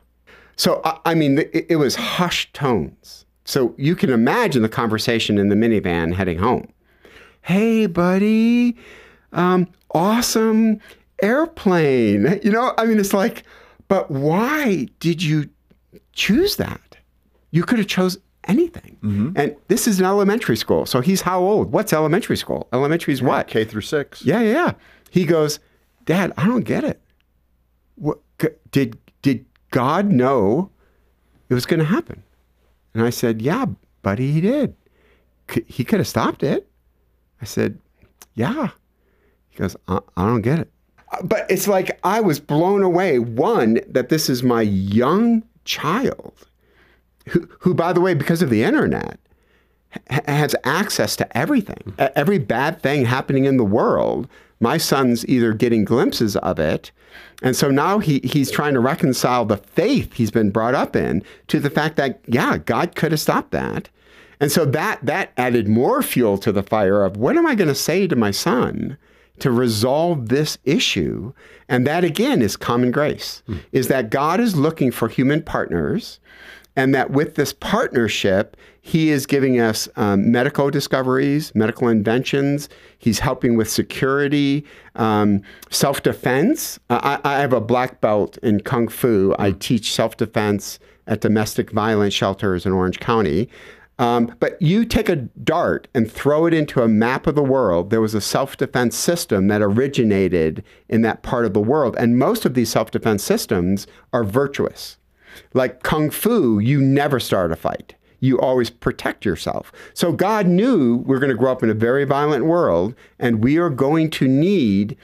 So, 0.56 0.80
I, 0.84 0.98
I 1.04 1.14
mean, 1.14 1.38
it, 1.38 1.66
it, 1.68 1.76
was 1.76 1.96
hushed 1.96 2.54
tones. 2.54 3.25
So 3.46 3.74
you 3.78 3.94
can 3.94 4.10
imagine 4.10 4.62
the 4.62 4.68
conversation 4.68 5.38
in 5.38 5.48
the 5.48 5.54
minivan 5.54 6.12
heading 6.14 6.38
home. 6.38 6.68
Hey, 7.42 7.86
buddy, 7.86 8.76
um, 9.32 9.68
awesome 9.92 10.80
airplane. 11.22 12.40
You 12.44 12.50
know, 12.50 12.74
I 12.76 12.84
mean, 12.86 12.98
it's 12.98 13.14
like, 13.14 13.44
but 13.88 14.10
why 14.10 14.88
did 14.98 15.22
you 15.22 15.48
choose 16.12 16.56
that? 16.56 16.96
You 17.52 17.62
could 17.62 17.78
have 17.78 17.86
chose 17.86 18.18
anything. 18.48 18.98
Mm-hmm. 19.02 19.30
And 19.36 19.56
this 19.68 19.86
is 19.86 20.00
an 20.00 20.06
elementary 20.06 20.56
school. 20.56 20.84
So 20.84 21.00
he's 21.00 21.22
how 21.22 21.40
old? 21.40 21.72
What's 21.72 21.92
elementary 21.92 22.36
school? 22.36 22.68
Elementary 22.72 23.14
is 23.14 23.22
what? 23.22 23.46
K 23.46 23.64
through 23.64 23.82
six. 23.82 24.24
Yeah, 24.24 24.40
yeah, 24.40 24.52
yeah. 24.52 24.72
He 25.10 25.24
goes, 25.24 25.60
Dad, 26.04 26.32
I 26.36 26.46
don't 26.46 26.64
get 26.64 26.82
it. 26.84 27.00
What, 27.94 28.18
did 28.70 28.98
did 29.22 29.46
God 29.70 30.10
know 30.10 30.70
it 31.48 31.54
was 31.54 31.64
going 31.64 31.80
to 31.80 31.86
happen? 31.86 32.22
And 32.96 33.04
I 33.04 33.10
said, 33.10 33.42
Yeah, 33.42 33.66
buddy, 34.02 34.32
he 34.32 34.40
did. 34.40 34.74
He 35.66 35.84
could 35.84 36.00
have 36.00 36.08
stopped 36.08 36.42
it. 36.42 36.68
I 37.40 37.44
said, 37.44 37.78
Yeah. 38.34 38.70
He 39.50 39.58
goes, 39.58 39.76
I, 39.86 40.00
I 40.16 40.26
don't 40.26 40.40
get 40.42 40.58
it. 40.60 40.70
Uh, 41.12 41.22
but 41.22 41.46
it's 41.50 41.68
like 41.68 41.98
I 42.02 42.20
was 42.20 42.40
blown 42.40 42.82
away. 42.82 43.18
One, 43.18 43.80
that 43.86 44.08
this 44.08 44.30
is 44.30 44.42
my 44.42 44.62
young 44.62 45.42
child 45.64 46.46
who, 47.28 47.48
who, 47.60 47.74
by 47.74 47.92
the 47.92 48.00
way, 48.00 48.14
because 48.14 48.40
of 48.40 48.48
the 48.50 48.62
internet, 48.62 49.18
ha- 50.10 50.20
has 50.26 50.54
access 50.64 51.14
to 51.16 51.36
everything. 51.36 51.94
Every 51.98 52.38
bad 52.38 52.80
thing 52.80 53.04
happening 53.04 53.44
in 53.44 53.56
the 53.58 53.64
world, 53.64 54.26
my 54.60 54.76
son's 54.76 55.26
either 55.26 55.52
getting 55.52 55.84
glimpses 55.84 56.36
of 56.36 56.58
it. 56.58 56.90
And 57.42 57.54
so 57.54 57.70
now 57.70 57.98
he, 57.98 58.20
he's 58.24 58.50
trying 58.50 58.74
to 58.74 58.80
reconcile 58.80 59.44
the 59.44 59.58
faith 59.58 60.14
he's 60.14 60.30
been 60.30 60.50
brought 60.50 60.74
up 60.74 60.96
in 60.96 61.22
to 61.48 61.60
the 61.60 61.70
fact 61.70 61.96
that, 61.96 62.20
yeah, 62.26 62.58
God 62.58 62.94
could 62.94 63.12
have 63.12 63.20
stopped 63.20 63.50
that. 63.50 63.88
And 64.40 64.52
so 64.52 64.64
that, 64.66 65.04
that 65.04 65.32
added 65.36 65.68
more 65.68 66.02
fuel 66.02 66.38
to 66.38 66.52
the 66.52 66.62
fire 66.62 67.04
of 67.04 67.16
what 67.16 67.36
am 67.36 67.46
I 67.46 67.54
going 67.54 67.68
to 67.68 67.74
say 67.74 68.06
to 68.06 68.16
my 68.16 68.30
son 68.30 68.98
to 69.38 69.50
resolve 69.50 70.28
this 70.28 70.58
issue? 70.64 71.32
And 71.68 71.86
that 71.86 72.04
again 72.04 72.42
is 72.42 72.56
common 72.56 72.90
grace, 72.90 73.42
mm. 73.48 73.60
is 73.72 73.88
that 73.88 74.10
God 74.10 74.40
is 74.40 74.56
looking 74.56 74.90
for 74.90 75.08
human 75.08 75.42
partners 75.42 76.20
and 76.76 76.94
that 76.94 77.10
with 77.10 77.34
this 77.34 77.52
partnership, 77.54 78.56
he 78.82 79.10
is 79.10 79.26
giving 79.26 79.58
us 79.58 79.88
um, 79.96 80.30
medical 80.30 80.70
discoveries, 80.70 81.52
medical 81.54 81.88
inventions. 81.88 82.68
He's 82.98 83.18
helping 83.18 83.56
with 83.56 83.68
security, 83.68 84.64
um, 84.94 85.42
self 85.70 86.02
defense. 86.02 86.78
I, 86.88 87.18
I, 87.24 87.38
have 87.38 87.52
a 87.52 87.60
black 87.60 88.00
belt 88.00 88.38
in 88.42 88.60
Kung 88.60 88.88
Fu. 88.88 89.34
I 89.38 89.52
teach 89.52 89.92
self 89.92 90.16
defense 90.16 90.78
at 91.06 91.20
domestic 91.20 91.70
violence 91.72 92.14
shelters 92.14 92.66
in 92.66 92.72
Orange 92.72 93.00
County. 93.00 93.48
Um, 93.98 94.34
but 94.40 94.60
you 94.60 94.84
take 94.84 95.08
a 95.08 95.16
dart 95.16 95.88
and 95.94 96.10
throw 96.10 96.44
it 96.44 96.52
into 96.52 96.82
a 96.82 96.88
map 96.88 97.26
of 97.26 97.34
the 97.34 97.42
world. 97.42 97.88
There 97.88 98.00
was 98.00 98.14
a 98.14 98.20
self 98.20 98.56
defense 98.56 98.94
system 98.94 99.48
that 99.48 99.62
originated 99.62 100.62
in 100.88 101.02
that 101.02 101.22
part 101.22 101.46
of 101.46 101.54
the 101.54 101.60
world. 101.60 101.96
And 101.98 102.18
most 102.18 102.44
of 102.44 102.54
these 102.54 102.70
self 102.70 102.90
defense 102.90 103.22
systems 103.22 103.86
are 104.12 104.22
virtuous. 104.22 104.98
Like 105.54 105.82
Kung 105.82 106.10
Fu, 106.10 106.58
you 106.58 106.80
never 106.80 107.20
start 107.20 107.52
a 107.52 107.56
fight. 107.56 107.94
You 108.20 108.38
always 108.38 108.70
protect 108.70 109.24
yourself. 109.24 109.72
So 109.94 110.12
God 110.12 110.46
knew 110.46 110.96
we're 110.96 111.18
going 111.18 111.30
to 111.30 111.36
grow 111.36 111.52
up 111.52 111.62
in 111.62 111.70
a 111.70 111.74
very 111.74 112.04
violent 112.04 112.46
world 112.46 112.94
and 113.18 113.44
we 113.44 113.58
are 113.58 113.70
going 113.70 114.10
to 114.12 114.26
need 114.26 114.96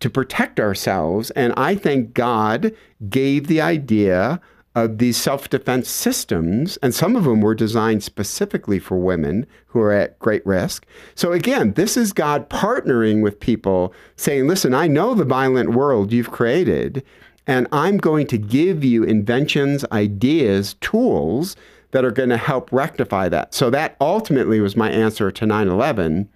to 0.00 0.10
protect 0.10 0.60
ourselves. 0.60 1.30
And 1.30 1.52
I 1.56 1.74
think 1.74 2.12
God 2.12 2.74
gave 3.08 3.46
the 3.46 3.60
idea 3.60 4.40
of 4.76 4.98
these 4.98 5.16
self 5.16 5.48
defense 5.48 5.88
systems, 5.88 6.76
and 6.82 6.94
some 6.94 7.16
of 7.16 7.24
them 7.24 7.40
were 7.40 7.54
designed 7.54 8.04
specifically 8.04 8.78
for 8.78 8.98
women 8.98 9.46
who 9.68 9.80
are 9.80 9.90
at 9.90 10.18
great 10.18 10.44
risk. 10.44 10.84
So, 11.14 11.32
again, 11.32 11.72
this 11.72 11.96
is 11.96 12.12
God 12.12 12.50
partnering 12.50 13.22
with 13.22 13.40
people 13.40 13.94
saying, 14.16 14.46
Listen, 14.46 14.74
I 14.74 14.86
know 14.86 15.14
the 15.14 15.24
violent 15.24 15.70
world 15.70 16.12
you've 16.12 16.30
created, 16.30 17.02
and 17.46 17.66
I'm 17.72 17.98
going 17.98 18.26
to 18.28 18.38
give 18.38 18.84
you 18.84 19.04
inventions, 19.04 19.84
ideas, 19.92 20.74
tools 20.80 21.56
that 21.92 22.04
are 22.04 22.10
going 22.10 22.30
to 22.30 22.36
help 22.36 22.72
rectify 22.72 23.28
that. 23.28 23.54
So, 23.54 23.70
that 23.70 23.96
ultimately 24.00 24.60
was 24.60 24.76
my 24.76 24.90
answer 24.90 25.30
to 25.30 25.46
9 25.46 25.68
11 25.68 26.28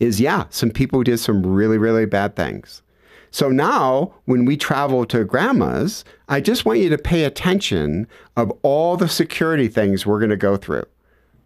is 0.00 0.20
yeah, 0.20 0.44
some 0.50 0.70
people 0.70 1.02
did 1.02 1.18
some 1.18 1.44
really, 1.44 1.78
really 1.78 2.06
bad 2.06 2.36
things. 2.36 2.82
So 3.30 3.50
now, 3.50 4.14
when 4.24 4.44
we 4.44 4.56
travel 4.56 5.04
to 5.06 5.24
grandma's, 5.24 6.04
I 6.28 6.40
just 6.40 6.64
want 6.64 6.78
you 6.78 6.88
to 6.88 6.98
pay 6.98 7.24
attention 7.24 8.06
of 8.36 8.50
all 8.62 8.96
the 8.96 9.08
security 9.08 9.68
things 9.68 10.06
we're 10.06 10.18
going 10.18 10.30
to 10.30 10.36
go 10.36 10.56
through. 10.56 10.84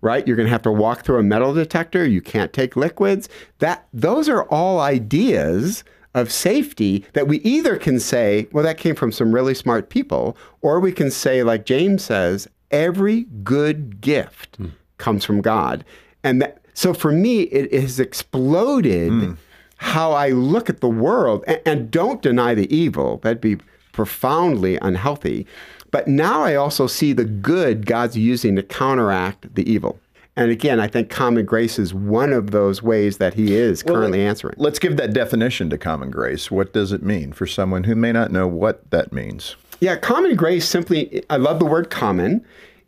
Right? 0.01 0.27
You're 0.27 0.37
going 0.37 0.47
to 0.47 0.53
have 0.53 0.63
to 0.63 0.73
walk 0.73 1.05
through 1.05 1.19
a 1.19 1.23
metal 1.23 1.55
detector. 1.55 2.05
You 2.05 2.21
can't 2.21 2.53
take 2.53 2.77
liquids. 2.77 3.29
That 3.59 3.87
those 3.93 4.29
are 4.29 4.45
all 4.45 4.81
ideas 4.81 5.85
of 6.15 6.31
safety 6.31 7.05
that 7.15 7.27
we 7.27 7.39
either 7.39 7.77
can 7.77 7.99
say, 7.99 8.49
well, 8.53 8.65
that 8.65 8.79
came 8.79 8.95
from 8.95 9.13
some 9.13 9.33
really 9.33 9.55
smart 9.55 9.89
people, 9.89 10.37
or 10.61 10.79
we 10.79 10.93
can 10.93 11.11
say, 11.11 11.43
like 11.43 11.65
James 11.65 12.05
says, 12.05 12.49
every 12.71 13.23
good 13.43 14.01
gift 14.01 14.61
mm. 14.61 14.71
comes 14.99 15.25
from 15.25 15.41
God. 15.41 15.85
And 16.23 16.43
that, 16.43 16.59
so 16.75 16.93
for 16.95 17.13
me, 17.13 17.43
it 17.43 17.73
has 17.73 17.99
exploded. 18.01 19.11
Mm 19.11 19.37
how 19.83 20.13
I 20.13 20.29
look 20.29 20.71
at 20.71 20.81
the 20.81 20.89
world 20.89 21.43
and, 21.49 21.61
and 21.67 21.91
don't 21.91 22.23
deny 22.23 22.55
the 22.55 22.73
evil. 22.73 23.17
That'd 23.19 23.41
be 23.41 23.57
profoundly 23.91 24.79
unhealthy. 24.81 25.45
But 25.91 26.07
now 26.07 26.45
I 26.45 26.55
also 26.55 26.87
see 26.87 27.13
the 27.13 27.25
good 27.25 27.85
God's 27.85 28.17
using 28.17 28.55
to 28.57 28.63
counteract 28.63 29.55
the 29.57 29.71
evil. 29.71 29.99
And 30.37 30.51
again, 30.51 30.81
I 30.81 30.87
think 30.87 31.11
common 31.11 31.45
grace 31.45 31.79
is 31.79 31.93
one 31.93 32.33
of 32.33 32.53
those 32.53 32.83
ways 32.83 33.19
that 33.19 33.35
he 33.35 33.55
is 33.55 33.85
well, 33.85 33.97
currently 33.97 34.23
answering. 34.23 34.55
Let's 34.57 34.79
give 34.79 34.97
that 34.97 35.13
definition 35.13 35.69
to 35.71 35.79
common 35.79 36.11
grace. 36.11 36.51
What 36.51 36.73
does 36.73 36.91
it 36.93 37.03
mean 37.03 37.33
for 37.33 37.47
someone 37.47 37.85
who 37.85 37.95
may 37.95 38.13
not 38.13 38.33
know 38.33 38.47
what 38.47 38.91
that 38.91 39.13
means? 39.13 39.57
Yeah, 39.81 39.97
common 39.97 40.35
grace 40.37 40.67
simply, 40.67 41.23
I 41.29 41.37
love 41.37 41.59
the 41.59 41.67
word 41.67 41.91
common. 41.91 42.45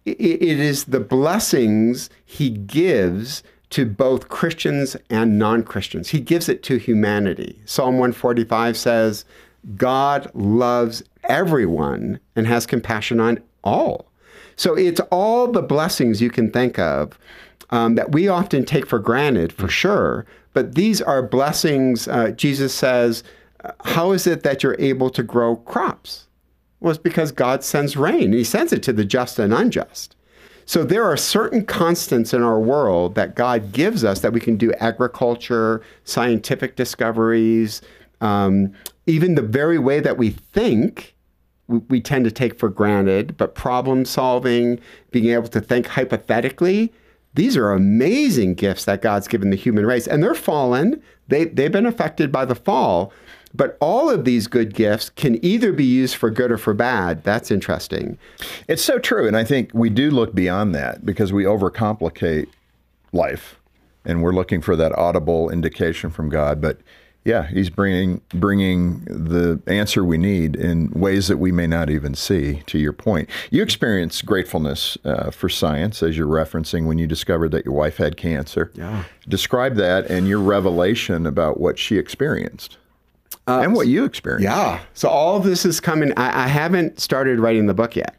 it 0.06 0.42
is 0.42 0.84
the 0.84 1.00
blessings 1.00 2.08
he 2.24 2.50
gives 2.50 3.42
to 3.70 3.84
both 3.84 4.28
Christians 4.28 4.96
and 5.10 5.36
non 5.36 5.64
Christians. 5.64 6.10
He 6.10 6.20
gives 6.20 6.48
it 6.48 6.62
to 6.62 6.76
humanity. 6.76 7.60
Psalm 7.64 7.94
145 7.94 8.76
says, 8.76 9.24
God 9.76 10.30
loves 10.32 11.02
everyone 11.24 12.20
and 12.36 12.46
has 12.46 12.66
compassion 12.66 13.18
on 13.18 13.40
all. 13.64 14.06
So 14.56 14.74
it's 14.74 15.00
all 15.10 15.50
the 15.50 15.62
blessings 15.62 16.20
you 16.22 16.30
can 16.30 16.50
think 16.50 16.78
of 16.78 17.18
um, 17.70 17.94
that 17.96 18.12
we 18.12 18.28
often 18.28 18.64
take 18.64 18.86
for 18.86 18.98
granted, 18.98 19.52
for 19.52 19.68
sure. 19.68 20.26
But 20.52 20.74
these 20.74 21.02
are 21.02 21.22
blessings. 21.22 22.06
Uh, 22.08 22.30
Jesus 22.30 22.74
says, 22.74 23.24
How 23.84 24.12
is 24.12 24.26
it 24.26 24.42
that 24.42 24.62
you're 24.62 24.76
able 24.78 25.10
to 25.10 25.22
grow 25.22 25.56
crops? 25.56 26.26
Well, 26.80 26.90
it's 26.90 27.02
because 27.02 27.32
God 27.32 27.64
sends 27.64 27.96
rain, 27.96 28.32
He 28.32 28.44
sends 28.44 28.72
it 28.72 28.82
to 28.84 28.92
the 28.92 29.04
just 29.04 29.38
and 29.38 29.52
unjust. 29.52 30.16
So 30.66 30.82
there 30.82 31.04
are 31.04 31.16
certain 31.16 31.64
constants 31.66 32.32
in 32.32 32.42
our 32.42 32.58
world 32.58 33.14
that 33.16 33.34
God 33.34 33.72
gives 33.72 34.02
us 34.02 34.20
that 34.20 34.32
we 34.32 34.40
can 34.40 34.56
do 34.56 34.72
agriculture, 34.74 35.82
scientific 36.04 36.74
discoveries, 36.76 37.82
um, 38.22 38.72
even 39.06 39.34
the 39.34 39.42
very 39.42 39.78
way 39.78 40.00
that 40.00 40.16
we 40.16 40.30
think. 40.30 41.14
We, 41.66 42.00
tend 42.00 42.26
to 42.26 42.30
take 42.30 42.58
for 42.58 42.68
granted, 42.68 43.38
but 43.38 43.54
problem 43.54 44.04
solving, 44.04 44.78
being 45.10 45.30
able 45.30 45.48
to 45.48 45.60
think 45.62 45.86
hypothetically, 45.86 46.92
these 47.34 47.56
are 47.56 47.72
amazing 47.72 48.54
gifts 48.54 48.84
that 48.84 49.00
God's 49.00 49.28
given 49.28 49.50
the 49.50 49.56
human 49.56 49.86
race. 49.86 50.06
And 50.06 50.22
they're 50.22 50.34
fallen. 50.34 51.02
They, 51.28 51.46
they've 51.46 51.72
been 51.72 51.86
affected 51.86 52.30
by 52.30 52.44
the 52.44 52.54
fall. 52.54 53.12
But 53.54 53.76
all 53.80 54.10
of 54.10 54.24
these 54.24 54.46
good 54.46 54.74
gifts 54.74 55.10
can 55.10 55.42
either 55.44 55.72
be 55.72 55.84
used 55.84 56.16
for 56.16 56.28
good 56.28 56.50
or 56.50 56.58
for 56.58 56.74
bad. 56.74 57.22
That's 57.22 57.50
interesting. 57.50 58.18
It's 58.66 58.82
so 58.82 58.98
true. 58.98 59.28
And 59.28 59.36
I 59.36 59.44
think 59.44 59.70
we 59.72 59.90
do 59.90 60.10
look 60.10 60.34
beyond 60.34 60.74
that 60.74 61.06
because 61.06 61.32
we 61.32 61.44
overcomplicate 61.44 62.48
life 63.12 63.60
and 64.04 64.22
we're 64.22 64.32
looking 64.32 64.60
for 64.60 64.74
that 64.76 64.92
audible 64.98 65.50
indication 65.50 66.10
from 66.10 66.28
God. 66.28 66.60
But 66.60 66.78
yeah, 67.24 67.46
he's 67.46 67.70
bringing 67.70 68.20
bringing 68.28 69.00
the 69.04 69.60
answer 69.66 70.04
we 70.04 70.18
need 70.18 70.56
in 70.56 70.90
ways 70.90 71.28
that 71.28 71.38
we 71.38 71.52
may 71.52 71.66
not 71.66 71.88
even 71.88 72.14
see. 72.14 72.62
To 72.66 72.78
your 72.78 72.92
point, 72.92 73.30
you 73.50 73.62
experienced 73.62 74.26
gratefulness 74.26 74.98
uh, 75.04 75.30
for 75.30 75.48
science, 75.48 76.02
as 76.02 76.18
you're 76.18 76.28
referencing 76.28 76.86
when 76.86 76.98
you 76.98 77.06
discovered 77.06 77.50
that 77.52 77.64
your 77.64 77.74
wife 77.74 77.96
had 77.96 78.18
cancer. 78.18 78.70
Yeah. 78.74 79.04
Describe 79.26 79.76
that 79.76 80.10
and 80.10 80.28
your 80.28 80.38
revelation 80.38 81.24
about 81.24 81.58
what 81.58 81.78
she 81.78 81.96
experienced. 81.96 82.76
Uh, 83.46 83.60
and 83.60 83.74
what 83.74 83.86
you 83.88 84.04
experienced. 84.04 84.44
Yeah. 84.44 84.80
So 84.92 85.08
all 85.08 85.36
of 85.36 85.44
this 85.44 85.64
is 85.64 85.80
coming. 85.80 86.12
I, 86.16 86.44
I, 86.44 86.48
haven't 86.48 86.98
started 86.98 87.38
writing 87.38 87.66
the 87.66 87.74
book 87.74 87.94
yet. 87.94 88.16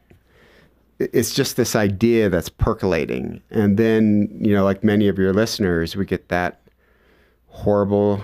It's 1.00 1.34
just 1.34 1.58
this 1.58 1.76
idea 1.76 2.30
that's 2.30 2.48
percolating. 2.48 3.42
And 3.50 3.78
then, 3.78 4.30
you 4.40 4.54
know, 4.54 4.64
like 4.64 4.84
many 4.84 5.08
of 5.08 5.18
your 5.18 5.34
listeners, 5.34 5.96
we 5.96 6.06
get 6.06 6.30
that 6.30 6.62
horrible 7.48 8.24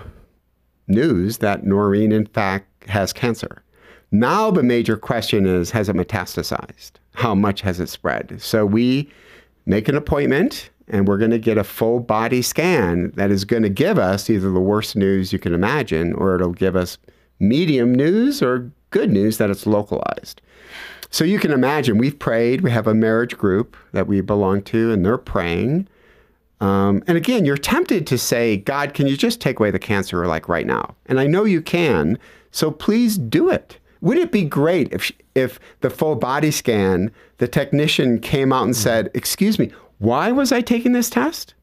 news 0.92 1.38
that 1.38 1.64
Noreen, 1.64 2.12
in 2.12 2.26
fact, 2.26 2.66
has 2.88 3.12
cancer. 3.12 3.62
Now 4.10 4.50
the 4.50 4.62
major 4.62 4.96
question 4.96 5.46
is 5.46 5.70
has 5.70 5.88
it 5.88 5.96
metastasized? 5.96 6.92
How 7.14 7.34
much 7.34 7.62
has 7.62 7.80
it 7.80 7.88
spread? 7.88 8.40
So 8.40 8.66
we 8.66 9.10
make 9.66 9.88
an 9.88 9.96
appointment 9.96 10.70
and 10.88 11.08
we're 11.08 11.18
going 11.18 11.30
to 11.30 11.38
get 11.38 11.58
a 11.58 11.64
full 11.64 12.00
body 12.00 12.42
scan 12.42 13.12
that 13.12 13.30
is 13.30 13.44
going 13.44 13.62
to 13.62 13.70
give 13.70 13.98
us 13.98 14.28
either 14.28 14.50
the 14.50 14.60
worst 14.60 14.96
news 14.96 15.32
you 15.32 15.38
can 15.38 15.54
imagine 15.54 16.12
or 16.12 16.34
it'll 16.34 16.52
give 16.52 16.76
us 16.76 16.98
medium 17.38 17.94
news 17.94 18.42
or 18.42 18.70
good 18.90 19.10
news 19.10 19.38
that 19.38 19.50
it's 19.50 19.66
localized. 19.66 20.42
So 21.10 21.24
you 21.24 21.38
can 21.38 21.50
imagine 21.50 21.98
we've 21.98 22.18
prayed, 22.18 22.62
we 22.62 22.70
have 22.70 22.86
a 22.86 22.94
marriage 22.94 23.36
group 23.36 23.76
that 23.92 24.06
we 24.06 24.20
belong 24.20 24.62
to, 24.62 24.92
and 24.92 25.04
they're 25.04 25.18
praying. 25.18 25.88
Um, 26.62 27.02
and 27.08 27.16
again, 27.16 27.44
you're 27.44 27.56
tempted 27.56 28.06
to 28.06 28.16
say, 28.16 28.56
God, 28.56 28.94
can 28.94 29.08
you 29.08 29.16
just 29.16 29.40
take 29.40 29.58
away 29.58 29.72
the 29.72 29.80
cancer 29.80 30.24
like 30.26 30.48
right 30.48 30.66
now? 30.66 30.94
And 31.06 31.18
I 31.18 31.26
know 31.26 31.44
you 31.44 31.60
can, 31.60 32.18
so 32.52 32.70
please 32.70 33.18
do 33.18 33.50
it. 33.50 33.78
Wouldn't 34.00 34.26
it 34.26 34.32
be 34.32 34.44
great 34.44 34.92
if, 34.92 35.10
if 35.34 35.58
the 35.80 35.90
full 35.90 36.14
body 36.14 36.52
scan, 36.52 37.10
the 37.38 37.48
technician 37.48 38.20
came 38.20 38.52
out 38.52 38.64
and 38.64 38.76
said, 38.76 39.10
Excuse 39.12 39.58
me, 39.58 39.72
why 39.98 40.30
was 40.30 40.52
I 40.52 40.60
taking 40.60 40.92
this 40.92 41.10
test? 41.10 41.54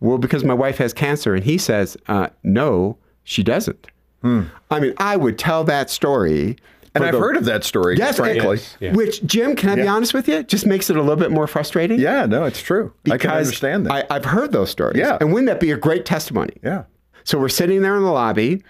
Well, 0.00 0.18
because 0.18 0.42
my 0.44 0.54
wife 0.54 0.78
has 0.78 0.92
cancer. 0.92 1.34
And 1.34 1.44
he 1.44 1.56
says, 1.56 1.96
uh, 2.08 2.28
no, 2.42 2.96
she 3.22 3.42
doesn't. 3.42 3.86
Hmm. 4.22 4.44
I 4.70 4.80
mean, 4.80 4.94
I 4.96 5.16
would 5.16 5.38
tell 5.38 5.62
that 5.64 5.90
story. 5.90 6.56
And 6.94 7.04
I've 7.04 7.12
the, 7.12 7.20
heard 7.20 7.36
of 7.36 7.44
that 7.44 7.62
story, 7.62 7.96
yes, 7.96 8.16
frankly. 8.16 8.56
Yes, 8.56 8.76
yeah. 8.80 8.92
Which, 8.92 9.24
Jim, 9.24 9.54
can 9.54 9.68
I 9.68 9.76
yeah. 9.76 9.82
be 9.82 9.88
honest 9.88 10.12
with 10.12 10.26
you? 10.26 10.42
Just 10.42 10.66
makes 10.66 10.90
it 10.90 10.96
a 10.96 11.00
little 11.00 11.16
bit 11.16 11.30
more 11.30 11.46
frustrating. 11.46 12.00
Yeah, 12.00 12.26
no, 12.26 12.44
it's 12.44 12.60
true. 12.60 12.92
Because 13.04 13.14
I 13.14 13.18
can 13.18 13.30
understand 13.30 13.86
that. 13.86 14.10
I, 14.10 14.14
have 14.14 14.24
heard 14.24 14.50
those 14.50 14.70
stories. 14.70 14.98
Yeah. 14.98 15.18
And 15.20 15.32
wouldn't 15.32 15.46
that 15.46 15.60
be 15.60 15.70
a 15.70 15.76
great 15.76 16.04
testimony? 16.04 16.54
Yeah. 16.64 16.84
So 17.22 17.38
we're 17.38 17.48
sitting 17.48 17.82
there 17.82 17.96
in 17.96 18.02
the 18.02 18.10
lobby, 18.10 18.64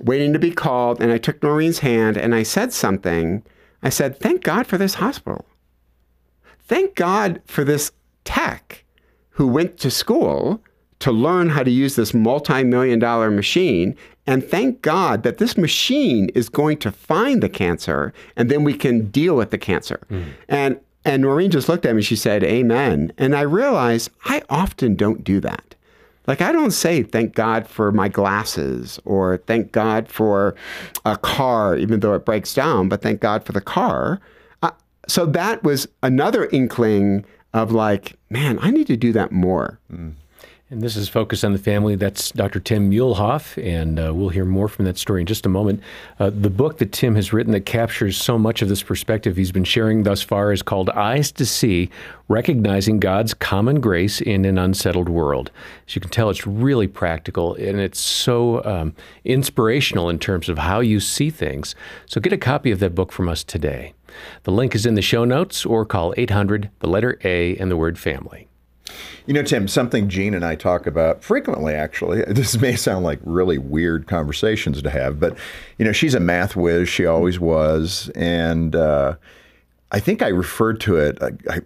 waiting 0.00 0.34
to 0.34 0.38
be 0.38 0.50
called, 0.50 1.00
and 1.00 1.10
I 1.10 1.18
took 1.18 1.42
Noreen's 1.42 1.78
hand 1.78 2.18
and 2.18 2.34
I 2.34 2.42
said 2.42 2.74
something. 2.74 3.42
I 3.82 3.88
said, 3.88 4.18
Thank 4.18 4.42
God 4.42 4.66
for 4.66 4.76
this 4.76 4.94
hospital. 4.94 5.46
Thank 6.60 6.94
God 6.94 7.40
for 7.46 7.64
this 7.64 7.92
tech 8.24 8.84
who 9.30 9.46
went 9.46 9.78
to 9.78 9.90
school 9.90 10.62
to 10.98 11.10
learn 11.10 11.48
how 11.48 11.64
to 11.64 11.70
use 11.70 11.96
this 11.96 12.14
multi 12.14 12.62
million 12.62 12.98
dollar 12.98 13.30
machine. 13.30 13.96
And 14.26 14.44
thank 14.44 14.82
God 14.82 15.24
that 15.24 15.38
this 15.38 15.56
machine 15.56 16.28
is 16.30 16.48
going 16.48 16.78
to 16.78 16.92
find 16.92 17.42
the 17.42 17.48
cancer 17.48 18.12
and 18.36 18.50
then 18.50 18.62
we 18.62 18.74
can 18.74 19.10
deal 19.10 19.36
with 19.36 19.50
the 19.50 19.58
cancer. 19.58 20.00
Mm. 20.10 20.24
And 20.48 20.80
And 21.04 21.22
Noreen 21.22 21.50
just 21.50 21.68
looked 21.68 21.84
at 21.84 21.96
me. 21.96 22.02
She 22.02 22.14
said, 22.14 22.44
Amen. 22.44 23.12
And 23.18 23.34
I 23.34 23.40
realized 23.40 24.10
I 24.24 24.42
often 24.48 24.94
don't 24.94 25.24
do 25.24 25.40
that. 25.40 25.74
Like, 26.28 26.40
I 26.40 26.52
don't 26.52 26.70
say, 26.70 27.02
thank 27.02 27.34
God 27.34 27.66
for 27.66 27.90
my 27.90 28.08
glasses 28.08 29.00
or 29.04 29.38
thank 29.38 29.72
God 29.72 30.08
for 30.08 30.54
a 31.04 31.16
car, 31.16 31.76
even 31.76 31.98
though 31.98 32.14
it 32.14 32.24
breaks 32.24 32.54
down, 32.54 32.88
but 32.88 33.02
thank 33.02 33.20
God 33.20 33.44
for 33.44 33.50
the 33.50 33.60
car. 33.60 34.20
Uh, 34.62 34.70
so 35.08 35.26
that 35.26 35.64
was 35.64 35.88
another 36.04 36.46
inkling 36.52 37.24
of 37.52 37.72
like, 37.72 38.16
man, 38.30 38.60
I 38.62 38.70
need 38.70 38.86
to 38.86 38.96
do 38.96 39.12
that 39.12 39.32
more. 39.32 39.80
Mm. 39.92 40.12
And 40.72 40.80
this 40.80 40.96
is 40.96 41.06
Focus 41.06 41.44
on 41.44 41.52
the 41.52 41.58
Family. 41.58 41.96
That's 41.96 42.30
Dr. 42.30 42.58
Tim 42.58 42.90
Muehlhoff, 42.90 43.62
and 43.62 44.00
uh, 44.00 44.14
we'll 44.14 44.30
hear 44.30 44.46
more 44.46 44.68
from 44.68 44.86
that 44.86 44.96
story 44.96 45.20
in 45.20 45.26
just 45.26 45.44
a 45.44 45.50
moment. 45.50 45.82
Uh, 46.18 46.30
the 46.30 46.48
book 46.48 46.78
that 46.78 46.92
Tim 46.92 47.14
has 47.14 47.30
written 47.30 47.52
that 47.52 47.66
captures 47.66 48.16
so 48.16 48.38
much 48.38 48.62
of 48.62 48.70
this 48.70 48.82
perspective 48.82 49.36
he's 49.36 49.52
been 49.52 49.64
sharing 49.64 50.04
thus 50.04 50.22
far 50.22 50.50
is 50.50 50.62
called 50.62 50.88
Eyes 50.88 51.30
to 51.32 51.44
See 51.44 51.90
Recognizing 52.28 53.00
God's 53.00 53.34
Common 53.34 53.82
Grace 53.82 54.22
in 54.22 54.46
an 54.46 54.56
Unsettled 54.56 55.10
World. 55.10 55.50
As 55.86 55.94
you 55.94 56.00
can 56.00 56.10
tell, 56.10 56.30
it's 56.30 56.46
really 56.46 56.88
practical 56.88 57.54
and 57.56 57.78
it's 57.78 58.00
so 58.00 58.64
um, 58.64 58.94
inspirational 59.26 60.08
in 60.08 60.18
terms 60.18 60.48
of 60.48 60.56
how 60.56 60.80
you 60.80 61.00
see 61.00 61.28
things. 61.28 61.74
So 62.06 62.18
get 62.18 62.32
a 62.32 62.38
copy 62.38 62.70
of 62.70 62.78
that 62.78 62.94
book 62.94 63.12
from 63.12 63.28
us 63.28 63.44
today. 63.44 63.92
The 64.44 64.52
link 64.52 64.74
is 64.74 64.86
in 64.86 64.94
the 64.94 65.02
show 65.02 65.26
notes 65.26 65.66
or 65.66 65.84
call 65.84 66.14
800, 66.16 66.70
the 66.78 66.88
letter 66.88 67.18
A, 67.24 67.58
and 67.58 67.70
the 67.70 67.76
word 67.76 67.98
family. 67.98 68.48
You 69.26 69.34
know, 69.34 69.42
Tim, 69.42 69.68
something 69.68 70.08
Jean 70.08 70.34
and 70.34 70.44
I 70.44 70.54
talk 70.54 70.86
about 70.86 71.22
frequently, 71.22 71.74
actually. 71.74 72.24
This 72.42 72.58
may 72.60 72.74
sound 72.76 73.04
like 73.04 73.20
really 73.22 73.58
weird 73.58 74.06
conversations 74.06 74.82
to 74.82 74.90
have, 74.90 75.20
but, 75.20 75.36
you 75.78 75.84
know, 75.84 75.92
she's 75.92 76.14
a 76.14 76.20
math 76.20 76.56
whiz. 76.56 76.88
She 76.88 77.06
always 77.06 77.38
was. 77.38 78.10
And 78.14 78.74
uh, 78.74 79.16
I 79.92 80.00
think 80.00 80.22
I 80.22 80.28
referred 80.28 80.80
to 80.80 80.96
it, 80.96 81.18
I, 81.22 81.30
I, 81.48 81.60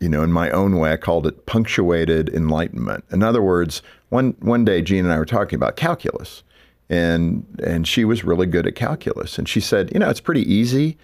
you 0.00 0.08
know, 0.08 0.22
in 0.22 0.32
my 0.32 0.50
own 0.50 0.78
way, 0.78 0.92
I 0.92 0.96
called 0.96 1.26
it 1.26 1.46
punctuated 1.46 2.28
enlightenment. 2.30 3.04
In 3.10 3.22
other 3.22 3.42
words, 3.42 3.82
one, 4.08 4.34
one 4.40 4.64
day 4.64 4.80
Jean 4.80 5.04
and 5.04 5.12
I 5.12 5.18
were 5.18 5.26
talking 5.26 5.56
about 5.56 5.76
calculus. 5.76 6.42
And, 6.88 7.44
and 7.64 7.86
she 7.86 8.04
was 8.04 8.24
really 8.24 8.46
good 8.46 8.66
at 8.66 8.74
calculus. 8.74 9.38
And 9.38 9.48
she 9.48 9.60
said, 9.60 9.90
you 9.92 9.98
know, 9.98 10.10
it's 10.10 10.20
pretty 10.20 10.50
easy 10.52 10.98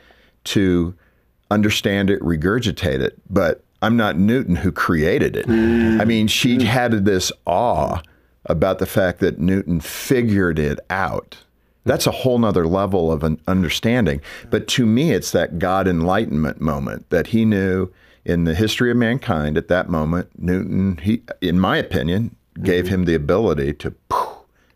to 0.44 0.94
understand 1.50 2.10
it, 2.10 2.20
regurgitate 2.20 3.00
it, 3.00 3.18
but 3.30 3.62
I'm 3.82 3.96
not 3.96 4.18
Newton 4.18 4.56
who 4.56 4.72
created 4.72 5.36
it. 5.36 5.46
Mm. 5.46 6.00
I 6.00 6.04
mean, 6.04 6.26
she 6.26 6.58
mm. 6.58 6.62
had 6.62 7.04
this 7.04 7.30
awe 7.46 8.00
about 8.46 8.78
the 8.78 8.86
fact 8.86 9.20
that 9.20 9.38
Newton 9.38 9.80
figured 9.80 10.58
it 10.58 10.80
out. 10.90 11.38
That's 11.84 12.06
a 12.06 12.10
whole 12.10 12.38
nother 12.38 12.66
level 12.66 13.10
of 13.12 13.22
an 13.22 13.40
understanding. 13.46 14.20
But 14.50 14.68
to 14.68 14.84
me, 14.84 15.12
it's 15.12 15.30
that 15.32 15.58
God 15.58 15.86
enlightenment 15.88 16.60
moment 16.60 17.08
that 17.10 17.28
he 17.28 17.44
knew 17.44 17.90
in 18.24 18.44
the 18.44 18.54
history 18.54 18.90
of 18.90 18.96
mankind 18.96 19.56
at 19.56 19.68
that 19.68 19.88
moment. 19.88 20.28
Newton, 20.38 20.98
he, 20.98 21.22
in 21.40 21.58
my 21.58 21.76
opinion, 21.78 22.34
gave 22.62 22.86
mm-hmm. 22.86 22.94
him 22.94 23.04
the 23.04 23.14
ability 23.14 23.72
to 23.74 23.94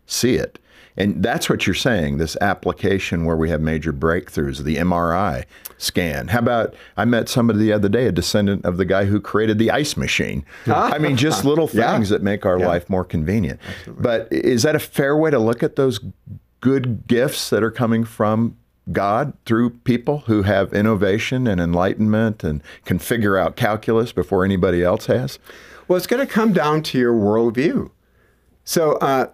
see 0.07 0.35
it. 0.35 0.59
And 0.95 1.23
that's 1.23 1.49
what 1.49 1.65
you're 1.65 1.73
saying, 1.73 2.17
this 2.17 2.37
application 2.39 3.25
where 3.25 3.35
we 3.35 3.49
have 3.49 3.61
major 3.61 3.91
breakthroughs, 3.91 4.63
the 4.63 4.75
MRI 4.77 5.45
scan. 5.77 6.27
How 6.27 6.39
about 6.39 6.75
I 6.97 7.05
met 7.05 7.29
somebody 7.29 7.59
the 7.59 7.73
other 7.73 7.89
day, 7.89 8.07
a 8.07 8.11
descendant 8.11 8.65
of 8.65 8.77
the 8.77 8.85
guy 8.85 9.05
who 9.05 9.19
created 9.19 9.57
the 9.57 9.71
ice 9.71 9.97
machine. 9.97 10.45
I 10.67 10.97
mean, 10.97 11.17
just 11.17 11.45
little 11.45 11.67
things 11.67 12.09
yeah. 12.09 12.17
that 12.17 12.23
make 12.23 12.45
our 12.45 12.59
yeah. 12.59 12.67
life 12.67 12.89
more 12.89 13.03
convenient. 13.03 13.59
Absolutely. 13.79 14.03
But 14.03 14.27
is 14.31 14.63
that 14.63 14.75
a 14.75 14.79
fair 14.79 15.17
way 15.17 15.31
to 15.31 15.39
look 15.39 15.63
at 15.63 15.75
those 15.75 15.99
good 16.61 17.07
gifts 17.07 17.49
that 17.49 17.63
are 17.63 17.71
coming 17.71 18.03
from 18.03 18.55
God 18.91 19.33
through 19.45 19.71
people 19.71 20.19
who 20.19 20.43
have 20.43 20.73
innovation 20.73 21.47
and 21.47 21.59
enlightenment 21.59 22.43
and 22.43 22.61
can 22.85 22.99
figure 22.99 23.37
out 23.37 23.55
calculus 23.55 24.11
before 24.11 24.45
anybody 24.45 24.83
else 24.83 25.07
has? 25.07 25.39
Well, 25.87 25.97
it's 25.97 26.07
going 26.07 26.25
to 26.25 26.31
come 26.31 26.53
down 26.53 26.83
to 26.83 26.97
your 26.97 27.13
worldview. 27.13 27.91
So, 28.63 28.93
uh, 28.93 29.27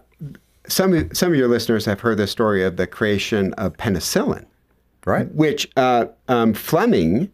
some 0.66 1.12
some 1.14 1.32
of 1.32 1.38
your 1.38 1.48
listeners 1.48 1.84
have 1.84 2.00
heard 2.00 2.18
the 2.18 2.26
story 2.26 2.64
of 2.64 2.76
the 2.76 2.86
creation 2.86 3.52
of 3.54 3.76
penicillin, 3.76 4.44
right? 5.04 5.32
Which 5.34 5.70
uh, 5.76 6.06
um, 6.28 6.54
Fleming, 6.54 7.30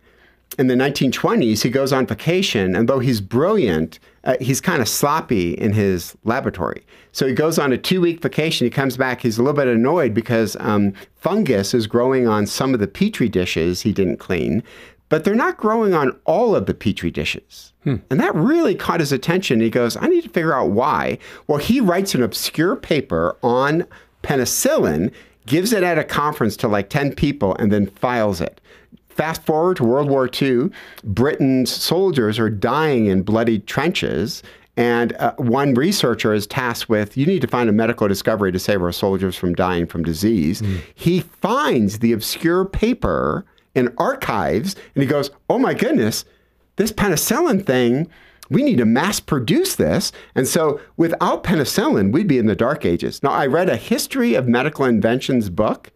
in 0.59 0.69
the 0.69 0.75
1920s, 0.75 1.63
he 1.63 1.71
goes 1.71 1.93
on 1.93 2.07
vacation, 2.07 2.75
and 2.75 2.89
though 2.89 3.01
he's 3.01 3.21
brilliant, 3.21 3.99
uh, 4.25 4.37
he's 4.41 4.61
kind 4.61 4.81
of 4.81 4.89
sloppy 4.89 5.53
in 5.53 5.73
his 5.73 6.17
laboratory. 6.25 6.85
So 7.13 7.27
he 7.27 7.35
goes 7.35 7.59
on 7.59 7.73
a 7.73 7.79
two-week 7.79 8.23
vacation. 8.23 8.67
He 8.67 8.71
comes 8.71 8.97
back. 8.97 9.23
He's 9.23 9.39
a 9.39 9.43
little 9.43 9.57
bit 9.57 9.69
annoyed 9.69 10.15
because 10.15 10.57
um, 10.61 10.93
fungus 11.15 11.75
is 11.75 11.87
growing 11.87 12.29
on 12.29 12.47
some 12.47 12.75
of 12.75 12.81
the 12.81 12.87
petri 12.87 13.29
dishes 13.29 13.83
he 13.83 13.93
didn't 13.93 14.19
clean 14.19 14.63
but 15.09 15.25
they're 15.25 15.35
not 15.35 15.57
growing 15.57 15.95
on 15.95 16.19
all 16.25 16.57
of 16.57 16.67
the 16.67 16.75
petri 16.75 17.11
dishes. 17.11 17.73
Hmm. 17.85 17.97
And 18.11 18.19
that 18.21 18.35
really 18.35 18.75
caught 18.75 19.01
his 19.01 19.13
attention. 19.13 19.61
He 19.61 19.71
goes, 19.71 19.97
I 19.97 20.07
need 20.07 20.23
to 20.23 20.29
figure 20.29 20.55
out 20.55 20.71
why. 20.71 21.19
Well, 21.47 21.59
he 21.59 21.81
writes 21.81 22.15
an 22.15 22.23
obscure 22.23 22.77
paper 22.77 23.37
on 23.43 23.87
penicillin, 24.23 25.13
gives 25.47 25.73
it 25.73 25.83
at 25.83 25.99
a 25.99 26.05
conference 26.05 26.57
to 26.59 26.69
like 26.69 26.91
10 26.91 27.15
people, 27.15 27.55
and 27.57 27.71
then 27.71 27.87
files 27.87 28.41
it. 28.41 28.61
Fast 29.09 29.47
forward 29.47 29.79
to 29.79 29.85
World 29.85 30.11
War 30.11 30.29
II, 30.41 30.71
Britain's 31.05 31.71
soldiers 31.71 32.39
are 32.39 32.51
dying 32.51 33.07
in 33.07 33.23
bloody 33.23 33.61
trenches. 33.61 34.43
And 34.77 35.15
uh, 35.15 35.33
one 35.37 35.73
researcher 35.73 36.35
is 36.35 36.47
tasked 36.47 36.91
with 36.91 37.17
you 37.17 37.25
need 37.25 37.41
to 37.41 37.49
find 37.49 37.71
a 37.71 37.73
medical 37.73 38.09
discovery 38.09 38.53
to 38.53 38.59
save 38.59 38.83
our 38.83 38.93
soldiers 38.93 39.35
from 39.35 39.55
dying 39.55 39.87
from 39.87 40.03
disease. 40.03 40.61
Mm. 40.61 40.83
He 40.95 41.21
finds 41.21 42.01
the 42.01 42.13
obscure 42.13 42.67
paper 42.67 43.47
in 43.77 43.95
archives. 43.99 44.75
And 44.95 45.03
he 45.03 45.09
goes, 45.09 45.31
Oh 45.49 45.59
my 45.59 45.75
goodness, 45.75 46.25
this 46.77 46.91
penicillin 46.91 47.65
thing, 47.65 48.09
we 48.51 48.63
need 48.63 48.79
to 48.79 48.87
mass 48.87 49.21
produce 49.21 49.77
this. 49.77 50.13
And 50.35 50.47
so 50.47 50.81
without 50.97 51.45
penicillin, 51.45 52.13
we'd 52.13 52.29
be 52.29 52.39
in 52.39 52.47
the 52.47 52.57
dark 52.57 52.85
ages. 52.85 53.23
Now, 53.23 53.31
I 53.31 53.47
read 53.47 53.69
a 53.69 53.77
history 53.77 54.35
of 54.35 54.47
medical 54.49 54.85
inventions 54.85 55.51
book, 55.51 55.91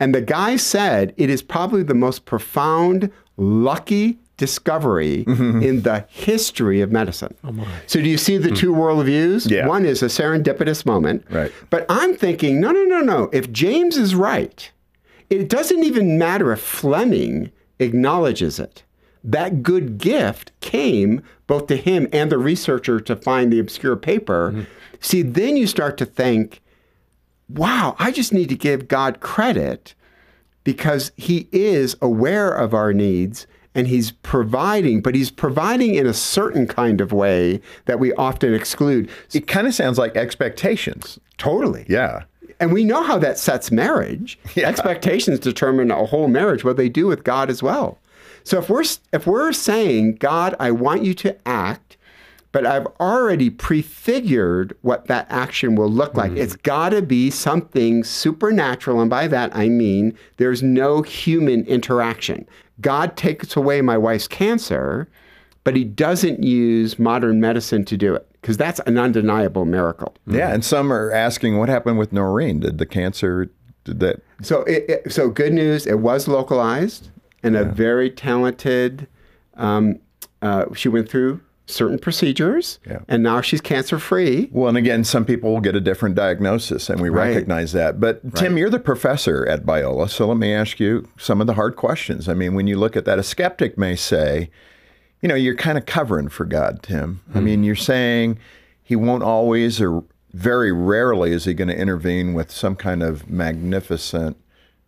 and 0.00 0.14
the 0.14 0.20
guy 0.20 0.56
said 0.56 1.12
it 1.16 1.28
is 1.30 1.42
probably 1.42 1.82
the 1.82 1.94
most 1.94 2.24
profound, 2.24 3.10
lucky 3.36 4.18
discovery 4.36 5.24
mm-hmm. 5.26 5.62
in 5.62 5.82
the 5.82 6.06
history 6.08 6.80
of 6.80 6.92
medicine. 6.92 7.34
Oh 7.42 7.66
so 7.86 8.00
do 8.00 8.08
you 8.08 8.16
see 8.16 8.38
the 8.38 8.50
mm. 8.50 8.56
two 8.56 8.72
worldviews? 8.72 9.50
Yeah. 9.50 9.66
One 9.66 9.84
is 9.84 10.00
a 10.00 10.06
serendipitous 10.06 10.86
moment. 10.86 11.26
Right. 11.28 11.52
But 11.70 11.84
I'm 11.88 12.16
thinking, 12.16 12.60
no, 12.60 12.70
no, 12.70 12.84
no, 12.84 13.00
no. 13.00 13.30
If 13.32 13.50
James 13.50 13.96
is 13.96 14.14
right, 14.14 14.70
it 15.30 15.48
doesn't 15.48 15.84
even 15.84 16.18
matter 16.18 16.52
if 16.52 16.60
Fleming 16.60 17.50
acknowledges 17.78 18.58
it. 18.58 18.84
That 19.24 19.62
good 19.62 19.98
gift 19.98 20.52
came 20.60 21.22
both 21.46 21.66
to 21.66 21.76
him 21.76 22.08
and 22.12 22.30
the 22.30 22.38
researcher 22.38 23.00
to 23.00 23.16
find 23.16 23.52
the 23.52 23.58
obscure 23.58 23.96
paper. 23.96 24.52
Mm-hmm. 24.52 24.62
See, 25.00 25.22
then 25.22 25.56
you 25.56 25.66
start 25.66 25.98
to 25.98 26.06
think, 26.06 26.62
wow, 27.48 27.96
I 27.98 28.10
just 28.10 28.32
need 28.32 28.48
to 28.50 28.56
give 28.56 28.88
God 28.88 29.20
credit 29.20 29.94
because 30.64 31.12
he 31.16 31.48
is 31.50 31.96
aware 32.00 32.52
of 32.52 32.74
our 32.74 32.92
needs 32.92 33.46
and 33.74 33.86
he's 33.86 34.10
providing, 34.10 35.00
but 35.00 35.14
he's 35.14 35.30
providing 35.30 35.94
in 35.94 36.06
a 36.06 36.14
certain 36.14 36.66
kind 36.66 37.00
of 37.00 37.12
way 37.12 37.60
that 37.84 37.98
we 37.98 38.12
often 38.14 38.52
exclude. 38.54 39.10
It 39.32 39.46
kind 39.46 39.66
of 39.66 39.74
sounds 39.74 39.98
like 39.98 40.16
expectations. 40.16 41.18
Totally. 41.36 41.86
Yeah. 41.88 42.24
And 42.60 42.72
we 42.72 42.84
know 42.84 43.02
how 43.02 43.18
that 43.18 43.38
sets 43.38 43.70
marriage. 43.70 44.38
Yeah. 44.54 44.68
Expectations 44.68 45.38
determine 45.38 45.90
a 45.90 46.04
whole 46.04 46.28
marriage, 46.28 46.64
what 46.64 46.76
they 46.76 46.88
do 46.88 47.06
with 47.06 47.22
God 47.22 47.50
as 47.50 47.62
well. 47.62 47.98
So 48.44 48.58
if 48.58 48.68
we're 48.68 48.84
if 49.12 49.26
we're 49.26 49.52
saying, 49.52 50.16
God, 50.16 50.54
I 50.58 50.70
want 50.70 51.04
you 51.04 51.14
to 51.14 51.36
act, 51.46 51.96
but 52.50 52.64
I've 52.66 52.86
already 52.98 53.50
prefigured 53.50 54.76
what 54.82 55.06
that 55.06 55.26
action 55.28 55.76
will 55.76 55.90
look 55.90 56.14
like. 56.14 56.30
Mm-hmm. 56.30 56.40
It's 56.40 56.56
got 56.56 56.90
to 56.90 57.02
be 57.02 57.30
something 57.30 58.04
supernatural, 58.04 59.00
and 59.00 59.10
by 59.10 59.28
that 59.28 59.54
I 59.54 59.68
mean 59.68 60.16
there's 60.38 60.62
no 60.62 61.02
human 61.02 61.64
interaction. 61.66 62.48
God 62.80 63.16
takes 63.16 63.54
away 63.54 63.82
my 63.82 63.98
wife's 63.98 64.28
cancer, 64.28 65.08
but 65.62 65.76
he 65.76 65.84
doesn't 65.84 66.42
use 66.42 66.98
modern 66.98 67.40
medicine 67.40 67.84
to 67.84 67.96
do 67.96 68.14
it 68.14 68.26
because 68.48 68.56
that's 68.56 68.80
an 68.86 68.96
undeniable 68.96 69.66
miracle. 69.66 70.14
Yeah, 70.26 70.54
and 70.54 70.64
some 70.64 70.90
are 70.90 71.12
asking 71.12 71.58
what 71.58 71.68
happened 71.68 71.98
with 71.98 72.14
Noreen. 72.14 72.60
Did 72.60 72.78
the 72.78 72.86
cancer 72.86 73.50
did 73.84 74.00
that? 74.00 74.22
So, 74.40 74.62
it, 74.62 74.84
it, 74.88 75.12
so 75.12 75.28
good 75.28 75.52
news. 75.52 75.86
It 75.86 75.98
was 75.98 76.28
localized, 76.28 77.10
and 77.42 77.54
yeah. 77.54 77.60
a 77.60 77.64
very 77.64 78.08
talented. 78.08 79.06
Um, 79.58 79.98
uh, 80.40 80.64
she 80.72 80.88
went 80.88 81.10
through 81.10 81.42
certain 81.66 81.98
procedures, 81.98 82.78
yeah. 82.86 83.00
and 83.06 83.22
now 83.22 83.42
she's 83.42 83.60
cancer 83.60 83.98
free. 83.98 84.48
Well, 84.50 84.70
and 84.70 84.78
again, 84.78 85.04
some 85.04 85.26
people 85.26 85.52
will 85.52 85.60
get 85.60 85.76
a 85.76 85.80
different 85.80 86.14
diagnosis, 86.14 86.88
and 86.88 87.02
we 87.02 87.10
right. 87.10 87.28
recognize 87.28 87.72
that. 87.72 88.00
But 88.00 88.34
Tim, 88.34 88.54
right. 88.54 88.60
you're 88.60 88.70
the 88.70 88.80
professor 88.80 89.46
at 89.46 89.66
Biola, 89.66 90.08
so 90.08 90.26
let 90.26 90.38
me 90.38 90.54
ask 90.54 90.80
you 90.80 91.06
some 91.18 91.42
of 91.42 91.46
the 91.46 91.52
hard 91.52 91.76
questions. 91.76 92.30
I 92.30 92.32
mean, 92.32 92.54
when 92.54 92.66
you 92.66 92.78
look 92.78 92.96
at 92.96 93.04
that, 93.04 93.18
a 93.18 93.22
skeptic 93.22 93.76
may 93.76 93.94
say 93.94 94.48
you 95.20 95.28
know, 95.28 95.34
you're 95.34 95.56
kind 95.56 95.78
of 95.78 95.86
covering 95.86 96.28
for 96.28 96.44
God, 96.44 96.82
Tim. 96.82 97.20
Mm-hmm. 97.28 97.38
I 97.38 97.40
mean, 97.40 97.64
you're 97.64 97.76
saying 97.76 98.38
he 98.82 98.96
won't 98.96 99.22
always 99.22 99.80
or 99.80 100.04
very 100.32 100.72
rarely 100.72 101.32
is 101.32 101.44
he 101.44 101.54
going 101.54 101.68
to 101.68 101.76
intervene 101.76 102.34
with 102.34 102.50
some 102.50 102.76
kind 102.76 103.02
of 103.02 103.28
magnificent 103.28 104.36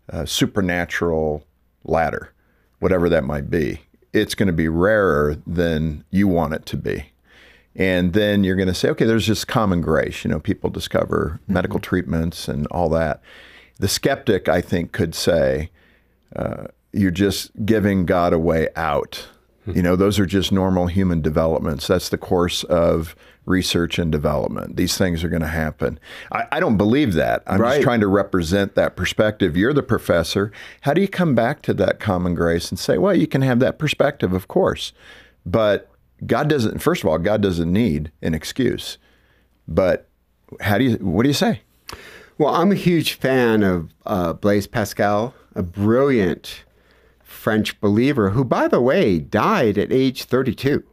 uh, 0.09 0.25
supernatural 0.25 1.45
ladder, 1.83 2.31
whatever 2.79 3.09
that 3.09 3.23
might 3.23 3.49
be. 3.49 3.81
it's 4.13 4.35
going 4.35 4.47
to 4.47 4.53
be 4.53 4.67
rarer 4.67 5.37
than 5.47 6.03
you 6.09 6.27
want 6.27 6.53
it 6.53 6.65
to 6.67 6.77
be. 6.77 7.05
And 7.75 8.13
then 8.13 8.43
you're 8.43 8.57
going 8.57 8.67
to 8.67 8.73
say, 8.73 8.89
okay, 8.89 9.05
there's 9.05 9.25
just 9.25 9.47
common 9.47 9.81
grace. 9.81 10.25
You 10.25 10.31
know, 10.31 10.39
people 10.39 10.69
discover 10.69 11.39
mm-hmm. 11.43 11.53
medical 11.53 11.79
treatments 11.79 12.47
and 12.47 12.67
all 12.67 12.89
that. 12.89 13.21
The 13.79 13.87
skeptic, 13.87 14.49
I 14.49 14.61
think, 14.61 14.91
could 14.91 15.15
say, 15.15 15.71
uh, 16.35 16.67
you're 16.91 17.11
just 17.11 17.51
giving 17.65 18.05
God 18.05 18.33
a 18.33 18.39
way 18.39 18.67
out. 18.75 19.27
Mm-hmm. 19.71 19.77
You 19.77 19.83
know, 19.83 19.95
those 19.95 20.19
are 20.19 20.25
just 20.25 20.51
normal 20.51 20.87
human 20.87 21.21
developments. 21.21 21.87
That's 21.87 22.09
the 22.09 22.17
course 22.17 22.63
of 22.65 23.15
research 23.45 23.97
and 23.97 24.11
development. 24.11 24.75
These 24.77 24.97
things 24.97 25.23
are 25.23 25.29
going 25.29 25.41
to 25.41 25.47
happen. 25.47 25.99
I, 26.31 26.45
I, 26.51 26.59
don't 26.59 26.77
believe 26.77 27.13
that. 27.13 27.41
I'm 27.47 27.59
right. 27.59 27.75
just 27.75 27.83
trying 27.83 28.01
to 28.01 28.07
represent 28.07 28.75
that 28.75 28.95
perspective. 28.95 29.57
You're 29.57 29.73
the 29.73 29.83
professor. 29.83 30.51
How 30.81 30.93
do 30.93 31.01
you 31.01 31.07
come 31.07 31.33
back 31.33 31.63
to 31.63 31.73
that 31.73 31.99
common 31.99 32.35
grace 32.35 32.69
and 32.69 32.77
say, 32.77 32.99
well, 32.99 33.15
you 33.15 33.27
can 33.27 33.41
have 33.41 33.59
that 33.59 33.79
perspective, 33.79 34.31
of 34.33 34.47
course, 34.47 34.93
but 35.43 35.89
God 36.25 36.49
doesn't. 36.49 36.79
First 36.79 37.03
of 37.03 37.09
all, 37.09 37.17
God 37.17 37.41
doesn't 37.41 37.71
need 37.71 38.11
an 38.21 38.33
excuse. 38.33 38.97
But 39.67 40.07
how 40.59 40.77
do 40.77 40.83
you? 40.83 40.91
What 40.97 41.23
do 41.23 41.29
you 41.29 41.33
say? 41.33 41.61
Well, 42.37 42.53
I'm 42.53 42.71
a 42.71 42.75
huge 42.75 43.13
fan 43.13 43.63
of 43.63 43.93
uh, 44.05 44.33
Blaise 44.33 44.67
Pascal, 44.67 45.33
a 45.55 45.63
brilliant 45.63 46.63
French 47.41 47.81
believer 47.81 48.29
who, 48.29 48.45
by 48.45 48.67
the 48.67 48.79
way, 48.79 49.17
died 49.17 49.75
at 49.75 49.91
age 49.91 50.25
32, 50.25 50.83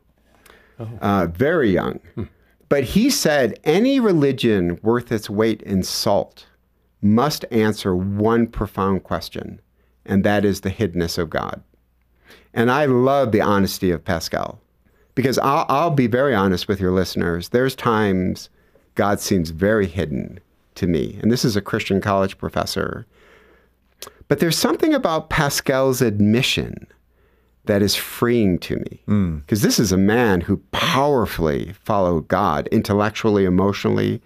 oh. 0.80 0.88
uh, 1.02 1.26
very 1.26 1.70
young. 1.70 2.00
Hmm. 2.14 2.24
But 2.70 2.84
he 2.84 3.10
said 3.10 3.60
any 3.64 4.00
religion 4.00 4.78
worth 4.82 5.12
its 5.12 5.28
weight 5.28 5.60
in 5.62 5.82
salt 5.82 6.46
must 7.02 7.44
answer 7.50 7.94
one 7.94 8.46
profound 8.46 9.04
question, 9.04 9.60
and 10.06 10.24
that 10.24 10.46
is 10.46 10.62
the 10.62 10.70
hiddenness 10.70 11.18
of 11.18 11.28
God. 11.28 11.62
And 12.54 12.70
I 12.70 12.86
love 12.86 13.30
the 13.30 13.42
honesty 13.42 13.90
of 13.90 14.04
Pascal 14.04 14.58
because 15.14 15.38
I'll, 15.38 15.66
I'll 15.68 15.90
be 15.90 16.06
very 16.06 16.34
honest 16.34 16.66
with 16.66 16.80
your 16.80 16.92
listeners. 16.92 17.50
There's 17.50 17.74
times 17.74 18.48
God 18.94 19.20
seems 19.20 19.50
very 19.50 19.86
hidden 19.86 20.40
to 20.76 20.86
me. 20.86 21.18
And 21.20 21.30
this 21.30 21.44
is 21.44 21.56
a 21.56 21.60
Christian 21.60 22.00
college 22.00 22.38
professor. 22.38 23.06
But 24.28 24.40
there's 24.40 24.58
something 24.58 24.94
about 24.94 25.30
Pascal's 25.30 26.02
admission 26.02 26.86
that 27.64 27.82
is 27.82 27.94
freeing 27.94 28.58
to 28.60 28.76
me. 28.76 29.02
Because 29.04 29.04
hmm. 29.06 29.38
mm. 29.38 29.60
this 29.62 29.78
is 29.78 29.92
a 29.92 29.98
man 29.98 30.40
who 30.42 30.58
powerfully 30.70 31.74
followed 31.82 32.28
God 32.28 32.66
intellectually, 32.68 33.44
emotionally. 33.44 34.22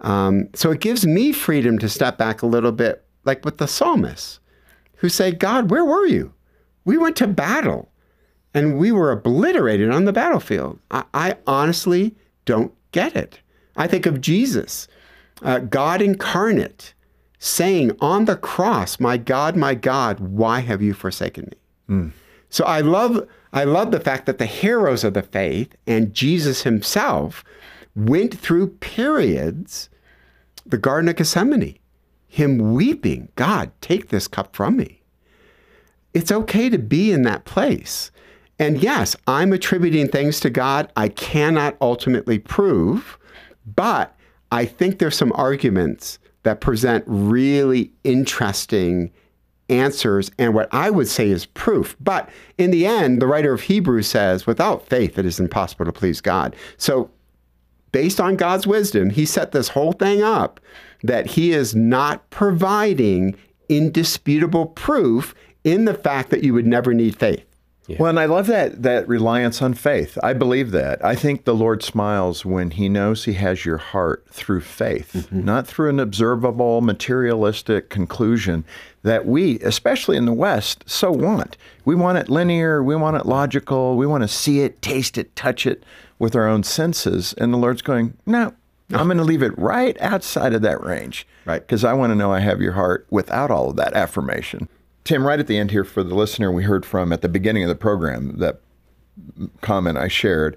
Um, 0.00 0.48
so 0.54 0.70
it 0.70 0.80
gives 0.80 1.06
me 1.06 1.32
freedom 1.32 1.78
to 1.78 1.88
step 1.88 2.18
back 2.18 2.42
a 2.42 2.46
little 2.46 2.72
bit, 2.72 3.04
like 3.24 3.44
with 3.44 3.58
the 3.58 3.66
psalmists 3.68 4.40
who 4.96 5.08
say, 5.08 5.32
God, 5.32 5.70
where 5.70 5.84
were 5.84 6.06
you? 6.06 6.32
We 6.84 6.98
went 6.98 7.16
to 7.16 7.26
battle 7.26 7.90
and 8.54 8.78
we 8.78 8.92
were 8.92 9.10
obliterated 9.10 9.90
on 9.90 10.04
the 10.04 10.12
battlefield. 10.12 10.78
I, 10.90 11.04
I 11.12 11.36
honestly 11.46 12.14
don't 12.44 12.72
get 12.92 13.16
it. 13.16 13.40
I 13.76 13.86
think 13.86 14.06
of 14.06 14.20
Jesus, 14.20 14.86
uh, 15.42 15.58
God 15.58 16.00
incarnate, 16.00 16.93
saying 17.44 17.94
on 18.00 18.24
the 18.24 18.36
cross, 18.36 18.98
My 18.98 19.18
God, 19.18 19.54
my 19.54 19.74
God, 19.74 20.18
why 20.18 20.60
have 20.60 20.80
you 20.80 20.94
forsaken 20.94 21.50
me? 21.50 21.94
Mm. 21.94 22.12
So 22.48 22.64
I 22.64 22.80
love 22.80 23.28
I 23.52 23.64
love 23.64 23.90
the 23.90 24.00
fact 24.00 24.26
that 24.26 24.38
the 24.38 24.46
heroes 24.46 25.04
of 25.04 25.14
the 25.14 25.22
faith 25.22 25.76
and 25.86 26.14
Jesus 26.14 26.62
himself 26.62 27.44
went 27.94 28.36
through 28.36 28.68
periods, 28.76 29.90
the 30.64 30.78
Garden 30.78 31.08
of 31.08 31.16
Gethsemane, 31.16 31.78
him 32.26 32.72
weeping, 32.72 33.28
God, 33.36 33.70
take 33.80 34.08
this 34.08 34.26
cup 34.26 34.56
from 34.56 34.76
me. 34.76 35.02
It's 36.14 36.32
okay 36.32 36.68
to 36.70 36.78
be 36.78 37.12
in 37.12 37.22
that 37.22 37.44
place. 37.44 38.10
And 38.58 38.82
yes, 38.82 39.14
I'm 39.26 39.52
attributing 39.52 40.08
things 40.08 40.40
to 40.40 40.50
God 40.50 40.90
I 40.96 41.08
cannot 41.08 41.76
ultimately 41.80 42.38
prove, 42.38 43.18
but 43.66 44.16
I 44.50 44.64
think 44.64 44.98
there's 44.98 45.16
some 45.16 45.32
arguments 45.34 46.18
that 46.44 46.60
present 46.60 47.04
really 47.06 47.92
interesting 48.04 49.10
answers 49.68 50.30
and 50.38 50.54
what 50.54 50.68
I 50.72 50.90
would 50.90 51.08
say 51.08 51.30
is 51.30 51.46
proof. 51.46 51.96
But 52.00 52.28
in 52.58 52.70
the 52.70 52.86
end, 52.86 53.20
the 53.20 53.26
writer 53.26 53.52
of 53.52 53.62
Hebrews 53.62 54.06
says, 54.06 54.46
without 54.46 54.86
faith, 54.86 55.18
it 55.18 55.26
is 55.26 55.40
impossible 55.40 55.86
to 55.86 55.92
please 55.92 56.20
God. 56.20 56.54
So, 56.76 57.10
based 57.92 58.20
on 58.20 58.36
God's 58.36 58.66
wisdom, 58.66 59.10
he 59.10 59.24
set 59.24 59.52
this 59.52 59.68
whole 59.68 59.92
thing 59.92 60.22
up 60.22 60.60
that 61.02 61.26
he 61.26 61.52
is 61.52 61.74
not 61.74 62.28
providing 62.30 63.36
indisputable 63.68 64.66
proof 64.66 65.34
in 65.62 65.84
the 65.84 65.94
fact 65.94 66.30
that 66.30 66.42
you 66.42 66.52
would 66.52 66.66
never 66.66 66.92
need 66.92 67.16
faith. 67.16 67.46
Yeah. 67.86 67.98
Well, 68.00 68.08
and 68.08 68.18
I 68.18 68.24
love 68.24 68.46
that 68.46 68.82
that 68.82 69.06
reliance 69.06 69.60
on 69.60 69.74
faith. 69.74 70.16
I 70.22 70.32
believe 70.32 70.70
that. 70.70 71.04
I 71.04 71.14
think 71.14 71.44
the 71.44 71.54
Lord 71.54 71.82
smiles 71.82 72.44
when 72.44 72.70
He 72.70 72.88
knows 72.88 73.24
He 73.24 73.34
has 73.34 73.64
your 73.64 73.76
heart 73.76 74.24
through 74.30 74.62
faith, 74.62 75.12
mm-hmm. 75.12 75.44
not 75.44 75.66
through 75.66 75.90
an 75.90 76.00
observable, 76.00 76.80
materialistic 76.80 77.90
conclusion 77.90 78.64
that 79.02 79.26
we, 79.26 79.60
especially 79.60 80.16
in 80.16 80.24
the 80.24 80.32
West, 80.32 80.82
so 80.86 81.12
want. 81.12 81.58
We 81.84 81.94
want 81.94 82.16
it 82.16 82.30
linear, 82.30 82.82
we 82.82 82.96
want 82.96 83.18
it 83.18 83.26
logical, 83.26 83.96
we 83.96 84.06
want 84.06 84.22
to 84.22 84.28
see 84.28 84.60
it, 84.60 84.80
taste 84.80 85.18
it, 85.18 85.36
touch 85.36 85.66
it 85.66 85.84
with 86.18 86.34
our 86.34 86.48
own 86.48 86.62
senses. 86.62 87.34
And 87.34 87.52
the 87.52 87.58
Lord's 87.58 87.82
going, 87.82 88.16
no, 88.24 88.54
I'm 88.90 89.06
going 89.06 89.18
to 89.18 89.24
leave 89.24 89.42
it 89.42 89.56
right 89.58 89.96
outside 90.00 90.54
of 90.54 90.62
that 90.62 90.82
range. 90.82 91.26
Right. 91.44 91.60
Because 91.60 91.84
I 91.84 91.92
want 91.92 92.12
to 92.12 92.14
know 92.14 92.32
I 92.32 92.40
have 92.40 92.62
your 92.62 92.72
heart 92.72 93.06
without 93.10 93.50
all 93.50 93.70
of 93.70 93.76
that 93.76 93.92
affirmation. 93.92 94.68
Tim, 95.04 95.26
right 95.26 95.38
at 95.38 95.46
the 95.46 95.58
end 95.58 95.70
here 95.70 95.84
for 95.84 96.02
the 96.02 96.14
listener 96.14 96.50
we 96.50 96.64
heard 96.64 96.86
from 96.86 97.12
at 97.12 97.20
the 97.20 97.28
beginning 97.28 97.62
of 97.62 97.68
the 97.68 97.74
program, 97.74 98.38
that 98.38 98.60
comment 99.60 99.98
I 99.98 100.08
shared, 100.08 100.56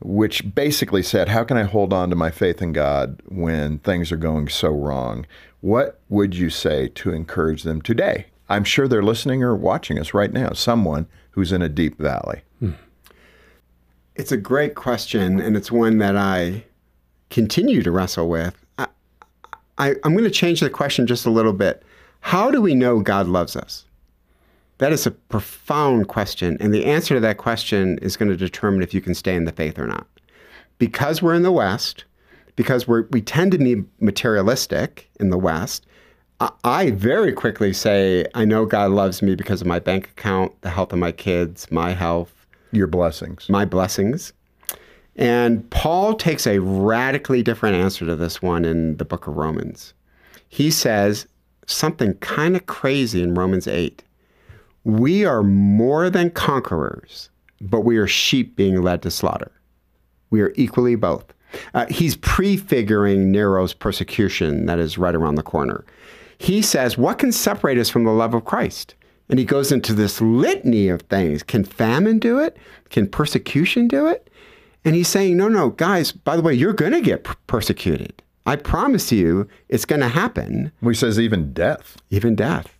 which 0.00 0.54
basically 0.54 1.02
said, 1.02 1.28
How 1.28 1.44
can 1.44 1.58
I 1.58 1.64
hold 1.64 1.92
on 1.92 2.08
to 2.10 2.16
my 2.16 2.30
faith 2.30 2.62
in 2.62 2.72
God 2.72 3.20
when 3.28 3.78
things 3.80 4.10
are 4.10 4.16
going 4.16 4.48
so 4.48 4.70
wrong? 4.70 5.26
What 5.60 6.00
would 6.08 6.34
you 6.34 6.50
say 6.50 6.88
to 6.88 7.12
encourage 7.12 7.62
them 7.62 7.82
today? 7.82 8.26
I'm 8.48 8.64
sure 8.64 8.88
they're 8.88 9.02
listening 9.02 9.42
or 9.42 9.54
watching 9.54 9.98
us 9.98 10.12
right 10.14 10.32
now, 10.32 10.52
someone 10.52 11.06
who's 11.30 11.52
in 11.52 11.62
a 11.62 11.68
deep 11.68 11.98
valley. 11.98 12.42
Hmm. 12.58 12.72
It's 14.16 14.32
a 14.32 14.36
great 14.36 14.74
question, 14.74 15.40
and 15.40 15.56
it's 15.56 15.70
one 15.70 15.98
that 15.98 16.16
I 16.16 16.64
continue 17.30 17.82
to 17.82 17.90
wrestle 17.90 18.28
with. 18.28 18.54
I, 18.78 18.88
I, 19.78 19.94
I'm 20.04 20.12
going 20.12 20.24
to 20.24 20.30
change 20.30 20.60
the 20.60 20.68
question 20.68 21.06
just 21.06 21.24
a 21.24 21.30
little 21.30 21.54
bit. 21.54 21.82
How 22.22 22.50
do 22.50 22.62
we 22.62 22.74
know 22.74 23.00
God 23.00 23.26
loves 23.26 23.54
us? 23.56 23.84
That 24.78 24.92
is 24.92 25.06
a 25.06 25.10
profound 25.10 26.08
question. 26.08 26.56
And 26.60 26.72
the 26.72 26.86
answer 26.86 27.14
to 27.14 27.20
that 27.20 27.36
question 27.36 27.98
is 27.98 28.16
going 28.16 28.30
to 28.30 28.36
determine 28.36 28.82
if 28.82 28.94
you 28.94 29.00
can 29.00 29.14
stay 29.14 29.36
in 29.36 29.44
the 29.44 29.52
faith 29.52 29.78
or 29.78 29.86
not. 29.86 30.06
Because 30.78 31.20
we're 31.20 31.34
in 31.34 31.42
the 31.42 31.52
West, 31.52 32.04
because 32.56 32.88
we're 32.88 33.06
we 33.10 33.20
tend 33.20 33.52
to 33.52 33.58
be 33.58 33.84
materialistic 34.00 35.08
in 35.20 35.30
the 35.30 35.38
West, 35.38 35.86
I 36.64 36.90
very 36.90 37.32
quickly 37.32 37.72
say, 37.72 38.26
I 38.34 38.44
know 38.44 38.66
God 38.66 38.90
loves 38.90 39.22
me 39.22 39.36
because 39.36 39.60
of 39.60 39.66
my 39.66 39.78
bank 39.78 40.08
account, 40.08 40.60
the 40.62 40.70
health 40.70 40.92
of 40.92 40.98
my 40.98 41.12
kids, 41.12 41.70
my 41.70 41.92
health, 41.92 42.32
your 42.72 42.88
blessings, 42.88 43.48
my 43.48 43.64
blessings. 43.64 44.32
And 45.14 45.68
Paul 45.70 46.14
takes 46.14 46.46
a 46.46 46.58
radically 46.58 47.42
different 47.42 47.76
answer 47.76 48.06
to 48.06 48.16
this 48.16 48.42
one 48.42 48.64
in 48.64 48.96
the 48.96 49.04
book 49.04 49.26
of 49.26 49.36
Romans. 49.36 49.94
He 50.48 50.70
says, 50.70 51.26
something 51.66 52.14
kind 52.14 52.56
of 52.56 52.66
crazy 52.66 53.22
in 53.22 53.34
Romans 53.34 53.66
8. 53.66 54.02
We 54.84 55.24
are 55.24 55.42
more 55.42 56.10
than 56.10 56.30
conquerors, 56.30 57.30
but 57.60 57.80
we 57.80 57.96
are 57.96 58.06
sheep 58.06 58.56
being 58.56 58.82
led 58.82 59.02
to 59.02 59.10
slaughter. 59.10 59.52
We 60.30 60.40
are 60.40 60.52
equally 60.56 60.96
both. 60.96 61.32
Uh, 61.74 61.86
he's 61.88 62.16
prefiguring 62.16 63.30
Nero's 63.30 63.74
persecution 63.74 64.66
that 64.66 64.78
is 64.78 64.98
right 64.98 65.14
around 65.14 65.34
the 65.34 65.42
corner. 65.42 65.84
He 66.38 66.62
says, 66.62 66.98
What 66.98 67.18
can 67.18 67.30
separate 67.30 67.78
us 67.78 67.90
from 67.90 68.04
the 68.04 68.10
love 68.10 68.34
of 68.34 68.44
Christ? 68.44 68.94
And 69.28 69.38
he 69.38 69.44
goes 69.44 69.70
into 69.70 69.94
this 69.94 70.20
litany 70.20 70.88
of 70.88 71.02
things. 71.02 71.42
Can 71.42 71.64
famine 71.64 72.18
do 72.18 72.38
it? 72.38 72.56
Can 72.90 73.06
persecution 73.06 73.88
do 73.88 74.06
it? 74.06 74.28
And 74.84 74.94
he's 74.94 75.08
saying, 75.08 75.36
No, 75.36 75.48
no, 75.48 75.70
guys, 75.70 76.10
by 76.10 76.36
the 76.36 76.42
way, 76.42 76.54
you're 76.54 76.72
going 76.72 76.92
to 76.92 77.00
get 77.00 77.24
persecuted. 77.46 78.22
I 78.44 78.56
promise 78.56 79.12
you 79.12 79.48
it's 79.68 79.84
going 79.84 80.00
to 80.00 80.08
happen. 80.08 80.72
Well, 80.80 80.90
he 80.90 80.94
says 80.94 81.20
even 81.20 81.52
death. 81.52 81.96
Even 82.10 82.34
death. 82.34 82.76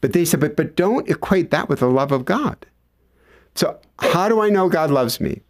But 0.00 0.12
they 0.12 0.24
said, 0.24 0.40
but, 0.40 0.56
but 0.56 0.76
don't 0.76 1.08
equate 1.08 1.50
that 1.50 1.68
with 1.68 1.80
the 1.80 1.90
love 1.90 2.12
of 2.12 2.24
God. 2.24 2.64
So, 3.54 3.78
how 3.98 4.28
do 4.28 4.40
I 4.40 4.48
know 4.48 4.68
God 4.68 4.90
loves 4.90 5.20
me? 5.20 5.42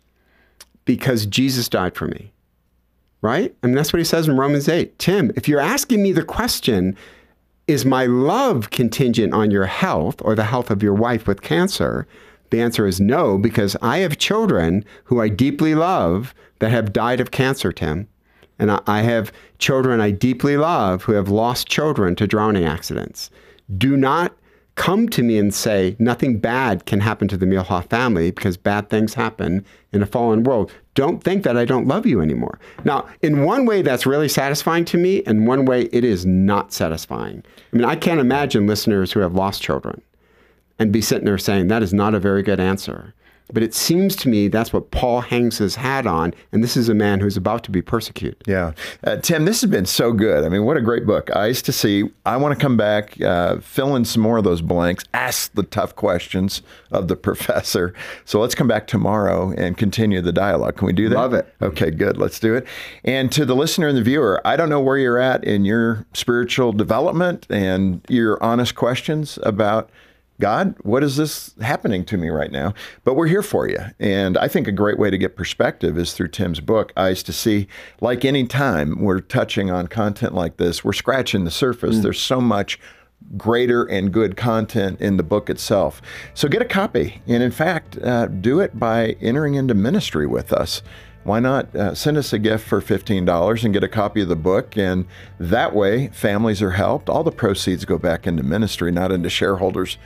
Because 0.85 1.27
Jesus 1.27 1.69
died 1.69 1.95
for 1.95 2.09
me. 2.09 2.33
Right? 3.21 3.55
I 3.63 3.67
mean, 3.67 3.77
that's 3.77 3.93
what 3.93 3.99
he 3.99 4.05
says 4.05 4.29
in 4.29 4.37
Romans 4.37 4.69
8. 4.69 4.99
Tim, 4.99 5.33
if 5.37 5.49
you're 5.49 5.61
asking 5.61 6.03
me 6.03 6.13
the 6.13 6.25
question, 6.25 6.97
is 7.67 7.85
my 7.85 8.07
love 8.07 8.71
contingent 8.71 9.35
on 9.35 9.51
your 9.51 9.67
health 9.67 10.23
or 10.23 10.35
the 10.35 10.45
health 10.45 10.71
of 10.71 10.83
your 10.83 10.95
wife 10.95 11.27
with 11.27 11.43
cancer? 11.43 12.07
The 12.51 12.61
answer 12.63 12.87
is 12.87 13.01
no, 13.01 13.37
because 13.37 13.77
I 13.83 13.99
have 13.99 14.17
children 14.17 14.85
who 15.05 15.21
I 15.21 15.29
deeply 15.29 15.75
love 15.75 16.35
that 16.61 16.71
have 16.71 16.93
died 16.93 17.21
of 17.21 17.31
cancer, 17.31 17.73
Tim. 17.73 18.09
And 18.59 18.81
I 18.87 19.03
have 19.03 19.33
children 19.59 20.01
I 20.01 20.11
deeply 20.11 20.57
love 20.57 21.05
who 21.05 21.13
have 21.13 21.29
lost 21.29 21.69
children 21.69 22.17
to 22.17 22.27
drowning 22.27 22.65
accidents. 22.65 23.31
Do 23.77 23.97
not 23.97 24.35
come 24.79 25.09
to 25.09 25.25
me 25.25 25.39
and 25.39 25.53
say 25.53 25.97
nothing 25.99 26.39
bad 26.39 26.87
can 26.87 27.01
happen 27.01 27.27
to 27.27 27.37
the 27.37 27.47
Muehlhoff 27.47 27.91
family 27.91 28.31
because 28.31 28.57
bad 28.57 28.89
things 28.89 29.15
happen 29.15 29.65
in 29.93 30.03
a 30.03 30.07
fallen 30.07 30.45
world. 30.45 30.71
Don't 30.95 31.23
think 31.23 31.43
that 31.43 31.57
I 31.57 31.65
don't 31.65 31.89
love 31.89 32.07
you 32.07 32.21
anymore. 32.21 32.61
Now, 32.85 33.07
in 33.21 33.45
one 33.45 33.67
way, 33.67 33.83
that's 33.83 34.07
really 34.07 34.29
satisfying 34.29 34.85
to 34.87 34.97
me. 34.97 35.23
and 35.25 35.49
one 35.49 35.65
way, 35.65 35.83
it 35.93 36.05
is 36.05 36.25
not 36.25 36.73
satisfying. 36.73 37.43
I 37.73 37.77
mean, 37.77 37.85
I 37.85 37.97
can't 37.97 38.21
imagine 38.21 38.69
listeners 38.69 39.13
who 39.13 39.21
have 39.21 39.35
lost 39.35 39.63
children 39.63 40.01
and 40.79 40.93
be 40.93 41.01
sitting 41.01 41.25
there 41.25 41.39
saying 41.39 41.69
that 41.69 41.83
is 41.83 41.93
not 41.93 42.15
a 42.15 42.21
very 42.21 42.43
good 42.43 42.61
answer. 42.61 43.15
But 43.53 43.63
it 43.63 43.75
seems 43.75 44.15
to 44.17 44.29
me 44.29 44.49
that's 44.49 44.73
what 44.73 44.91
Paul 44.91 45.21
hangs 45.21 45.59
his 45.59 45.77
hat 45.77 46.07
on, 46.07 46.35
and 46.53 46.63
this 46.63 46.77
is 46.77 46.89
a 46.89 46.95
man 46.95 47.21
who's 47.21 47.37
about 47.37 47.65
to 47.65 47.71
be 47.71 47.81
persecuted. 47.81 48.43
Yeah. 48.47 48.73
Uh, 49.05 49.17
Tim, 49.17 49.45
this 49.45 49.61
has 49.63 49.71
been 49.71 49.87
so 49.87 50.13
good. 50.13 50.45
I 50.45 50.49
mean, 50.49 50.65
what 50.65 50.77
a 50.77 50.83
great 50.83 51.07
book. 51.07 51.35
Eyes 51.35 51.63
to 51.63 51.73
See. 51.73 52.11
I 52.27 52.37
want 52.37 52.59
to 52.59 52.61
come 52.61 52.77
back, 52.77 53.21
uh, 53.21 53.59
fill 53.61 53.97
in 53.97 54.05
some 54.05 54.23
more 54.23 54.39
of 54.39 54.45
those 54.45 54.61
blanks, 54.61 55.05
ask 55.15 55.53
the 55.55 55.63
tough 55.63 55.97
questions 55.97 56.63
of 56.91 57.09
the 57.09 57.17
professor. 57.29 57.95
So 58.25 58.41
let's 58.41 58.55
come 58.55 58.69
back 58.69 58.87
tomorrow 58.87 59.53
and 59.57 59.77
continue 59.77 60.21
the 60.21 60.33
dialogue. 60.33 60.77
Can 60.77 60.87
we 60.87 60.93
do 60.93 61.09
that? 61.09 61.17
Love 61.17 61.35
it. 61.35 61.53
Okay, 61.63 61.91
good. 61.91 62.19
Let's 62.19 62.39
do 62.39 62.55
it. 62.55 62.67
And 63.05 63.33
to 63.33 63.45
the 63.45 63.57
listener 63.57 63.89
and 63.89 63.97
the 63.97 64.03
viewer, 64.03 64.41
I 64.45 64.57
don't 64.57 64.69
know 64.69 64.81
where 64.81 64.99
you're 64.99 65.19
at 65.19 65.45
in 65.45 65.65
your 65.65 66.07
spiritual 66.13 66.73
development 66.73 67.47
and 67.49 68.01
your 68.09 68.43
honest 68.43 68.75
questions 68.75 69.39
about 69.43 69.91
God, 70.41 70.77
what 70.83 71.03
is 71.03 71.17
this 71.17 71.55
happening 71.61 72.05
to 72.07 72.17
me 72.17 72.29
right 72.29 72.53
now? 72.53 72.73
But 73.05 73.15
we're 73.15 73.27
here 73.27 73.43
for 73.43 73.69
you. 73.69 73.79
And 73.99 74.39
I 74.39 74.47
think 74.47 74.69
a 74.69 74.73
great 74.73 74.99
way 74.99 75.11
to 75.11 75.19
get 75.19 75.37
perspective 75.37 75.99
is 75.99 76.13
through 76.13 76.29
Tim's 76.29 76.61
book, 76.61 76.93
Eyes 76.97 77.23
to 77.25 77.33
See. 77.33 77.67
Like 78.01 78.25
any 78.25 78.47
time 78.47 79.03
we're 79.03 79.21
touching 79.21 79.71
on 79.71 79.89
content 79.89 80.35
like 80.35 80.57
this, 80.57 80.85
we're 80.85 80.93
scratching 80.93 81.45
the 81.45 81.51
surface. 81.51 81.97
Mm. 81.97 82.03
There's 82.03 82.21
so 82.21 82.41
much 82.41 82.79
greater 83.37 83.85
and 83.85 84.13
good 84.13 84.37
content 84.37 85.01
in 85.01 85.17
the 85.17 85.25
book 85.25 85.51
itself. 85.51 86.01
So 86.35 86.47
get 86.49 86.63
a 86.63 86.67
copy. 86.67 87.21
And 87.27 87.43
in 87.43 87.51
fact, 87.51 87.99
uh, 87.99 88.27
do 88.27 88.61
it 88.61 88.79
by 88.79 89.17
entering 89.21 89.55
into 89.55 89.75
ministry 89.75 90.27
with 90.27 90.53
us 90.53 90.83
why 91.25 91.41
not 91.41 91.75
uh, 91.77 91.95
send 91.95 92.17
us 92.17 92.33
a 92.33 92.39
gift 92.39 92.67
for 92.67 92.81
$15 92.81 93.65
and 93.65 93.75
get 93.75 93.85
a 93.85 93.89
copy 93.89 94.23
of 94.23 94.29
the 94.29 94.37
book? 94.37 94.79
And 94.79 95.05
that 95.39 95.75
way, 95.75 96.09
families 96.09 96.63
are 96.63 96.71
helped. 96.71 97.11
All 97.11 97.23
the 97.23 97.31
proceeds 97.31 97.85
go 97.85 97.99
back 97.99 98.27
into 98.27 98.43
ministry, 98.43 98.91
not 98.91 99.13
into 99.13 99.29
shareholders' 99.29 99.99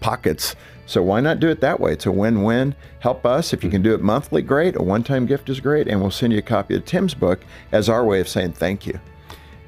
pockets. 0.00 0.56
So 0.86 1.02
why 1.02 1.20
not 1.20 1.38
do 1.38 1.48
it 1.48 1.60
that 1.60 1.78
way? 1.78 1.92
It's 1.92 2.06
a 2.06 2.12
win-win. 2.12 2.74
Help 2.98 3.24
us. 3.24 3.52
If 3.52 3.62
you 3.62 3.70
can 3.70 3.82
do 3.82 3.94
it 3.94 4.00
monthly, 4.00 4.42
great. 4.42 4.76
A 4.76 4.82
one-time 4.82 5.26
gift 5.26 5.48
is 5.48 5.60
great. 5.60 5.86
And 5.86 6.00
we'll 6.00 6.10
send 6.10 6.32
you 6.32 6.40
a 6.40 6.42
copy 6.42 6.74
of 6.74 6.84
Tim's 6.84 7.14
book 7.14 7.40
as 7.70 7.88
our 7.88 8.04
way 8.04 8.20
of 8.20 8.28
saying 8.28 8.52
thank 8.54 8.86
you. 8.86 8.98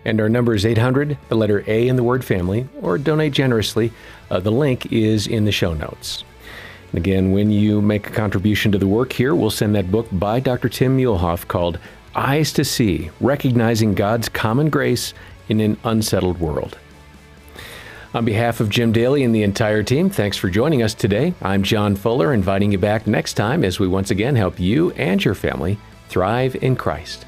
And 0.05 0.21
our 0.21 0.29
number 0.29 0.55
is 0.55 0.67
800, 0.67 1.17
the 1.29 1.37
letter 1.37 1.63
A 1.69 1.87
in 1.87 1.97
the 1.97 2.03
word 2.03 2.25
family, 2.25 2.69
or 2.81 2.99
donate 2.99 3.33
generously. 3.33 3.93
Uh, 4.31 4.41
the 4.41 4.51
link 4.51 4.93
is 4.93 5.27
in 5.27 5.45
the 5.45 5.53
show 5.53 5.75
notes. 5.75 6.25
And 6.91 6.99
again, 6.99 7.33
when 7.33 7.51
you 7.51 7.81
make 7.81 8.09
a 8.09 8.13
contribution 8.13 8.73
to 8.73 8.79
the 8.79 8.87
work 8.87 9.13
here, 9.13 9.35
we'll 9.35 9.51
send 9.51 9.75
that 9.75 9.91
book 9.91 10.09
by 10.11 10.41
Dr. 10.41 10.69
Tim 10.69 10.99
Muehlhoff 10.99 11.47
called 11.47 11.79
Eyes 12.15 12.53
to 12.55 12.65
See 12.65 13.11
Recognizing 13.21 13.95
God's 13.95 14.29
Common 14.29 14.71
Grace 14.71 15.15
in 15.49 15.61
an 15.61 15.79
Unsettled 15.85 16.41
World. 16.41 16.79
On 18.15 18.27
behalf 18.27 18.61
of 18.61 18.69
Jim 18.69 18.93
Daly 18.93 19.25
and 19.25 19.35
the 19.35 19.43
entire 19.43 19.83
team, 19.83 20.11
thanks 20.11 20.37
for 20.37 20.51
joining 20.51 20.83
us 20.83 20.93
today. 20.93 21.33
I'm 21.41 21.63
John 21.63 21.97
Fuller, 21.97 22.35
inviting 22.35 22.71
you 22.71 22.77
back 22.77 23.07
next 23.07 23.35
time 23.35 23.65
as 23.65 23.81
we 23.81 23.89
once 23.89 24.11
again 24.11 24.37
help 24.37 24.61
you 24.61 24.91
and 24.93 25.25
your 25.25 25.35
family 25.35 25.79
thrive 26.11 26.55
in 26.57 26.77
Christ. 26.77 27.25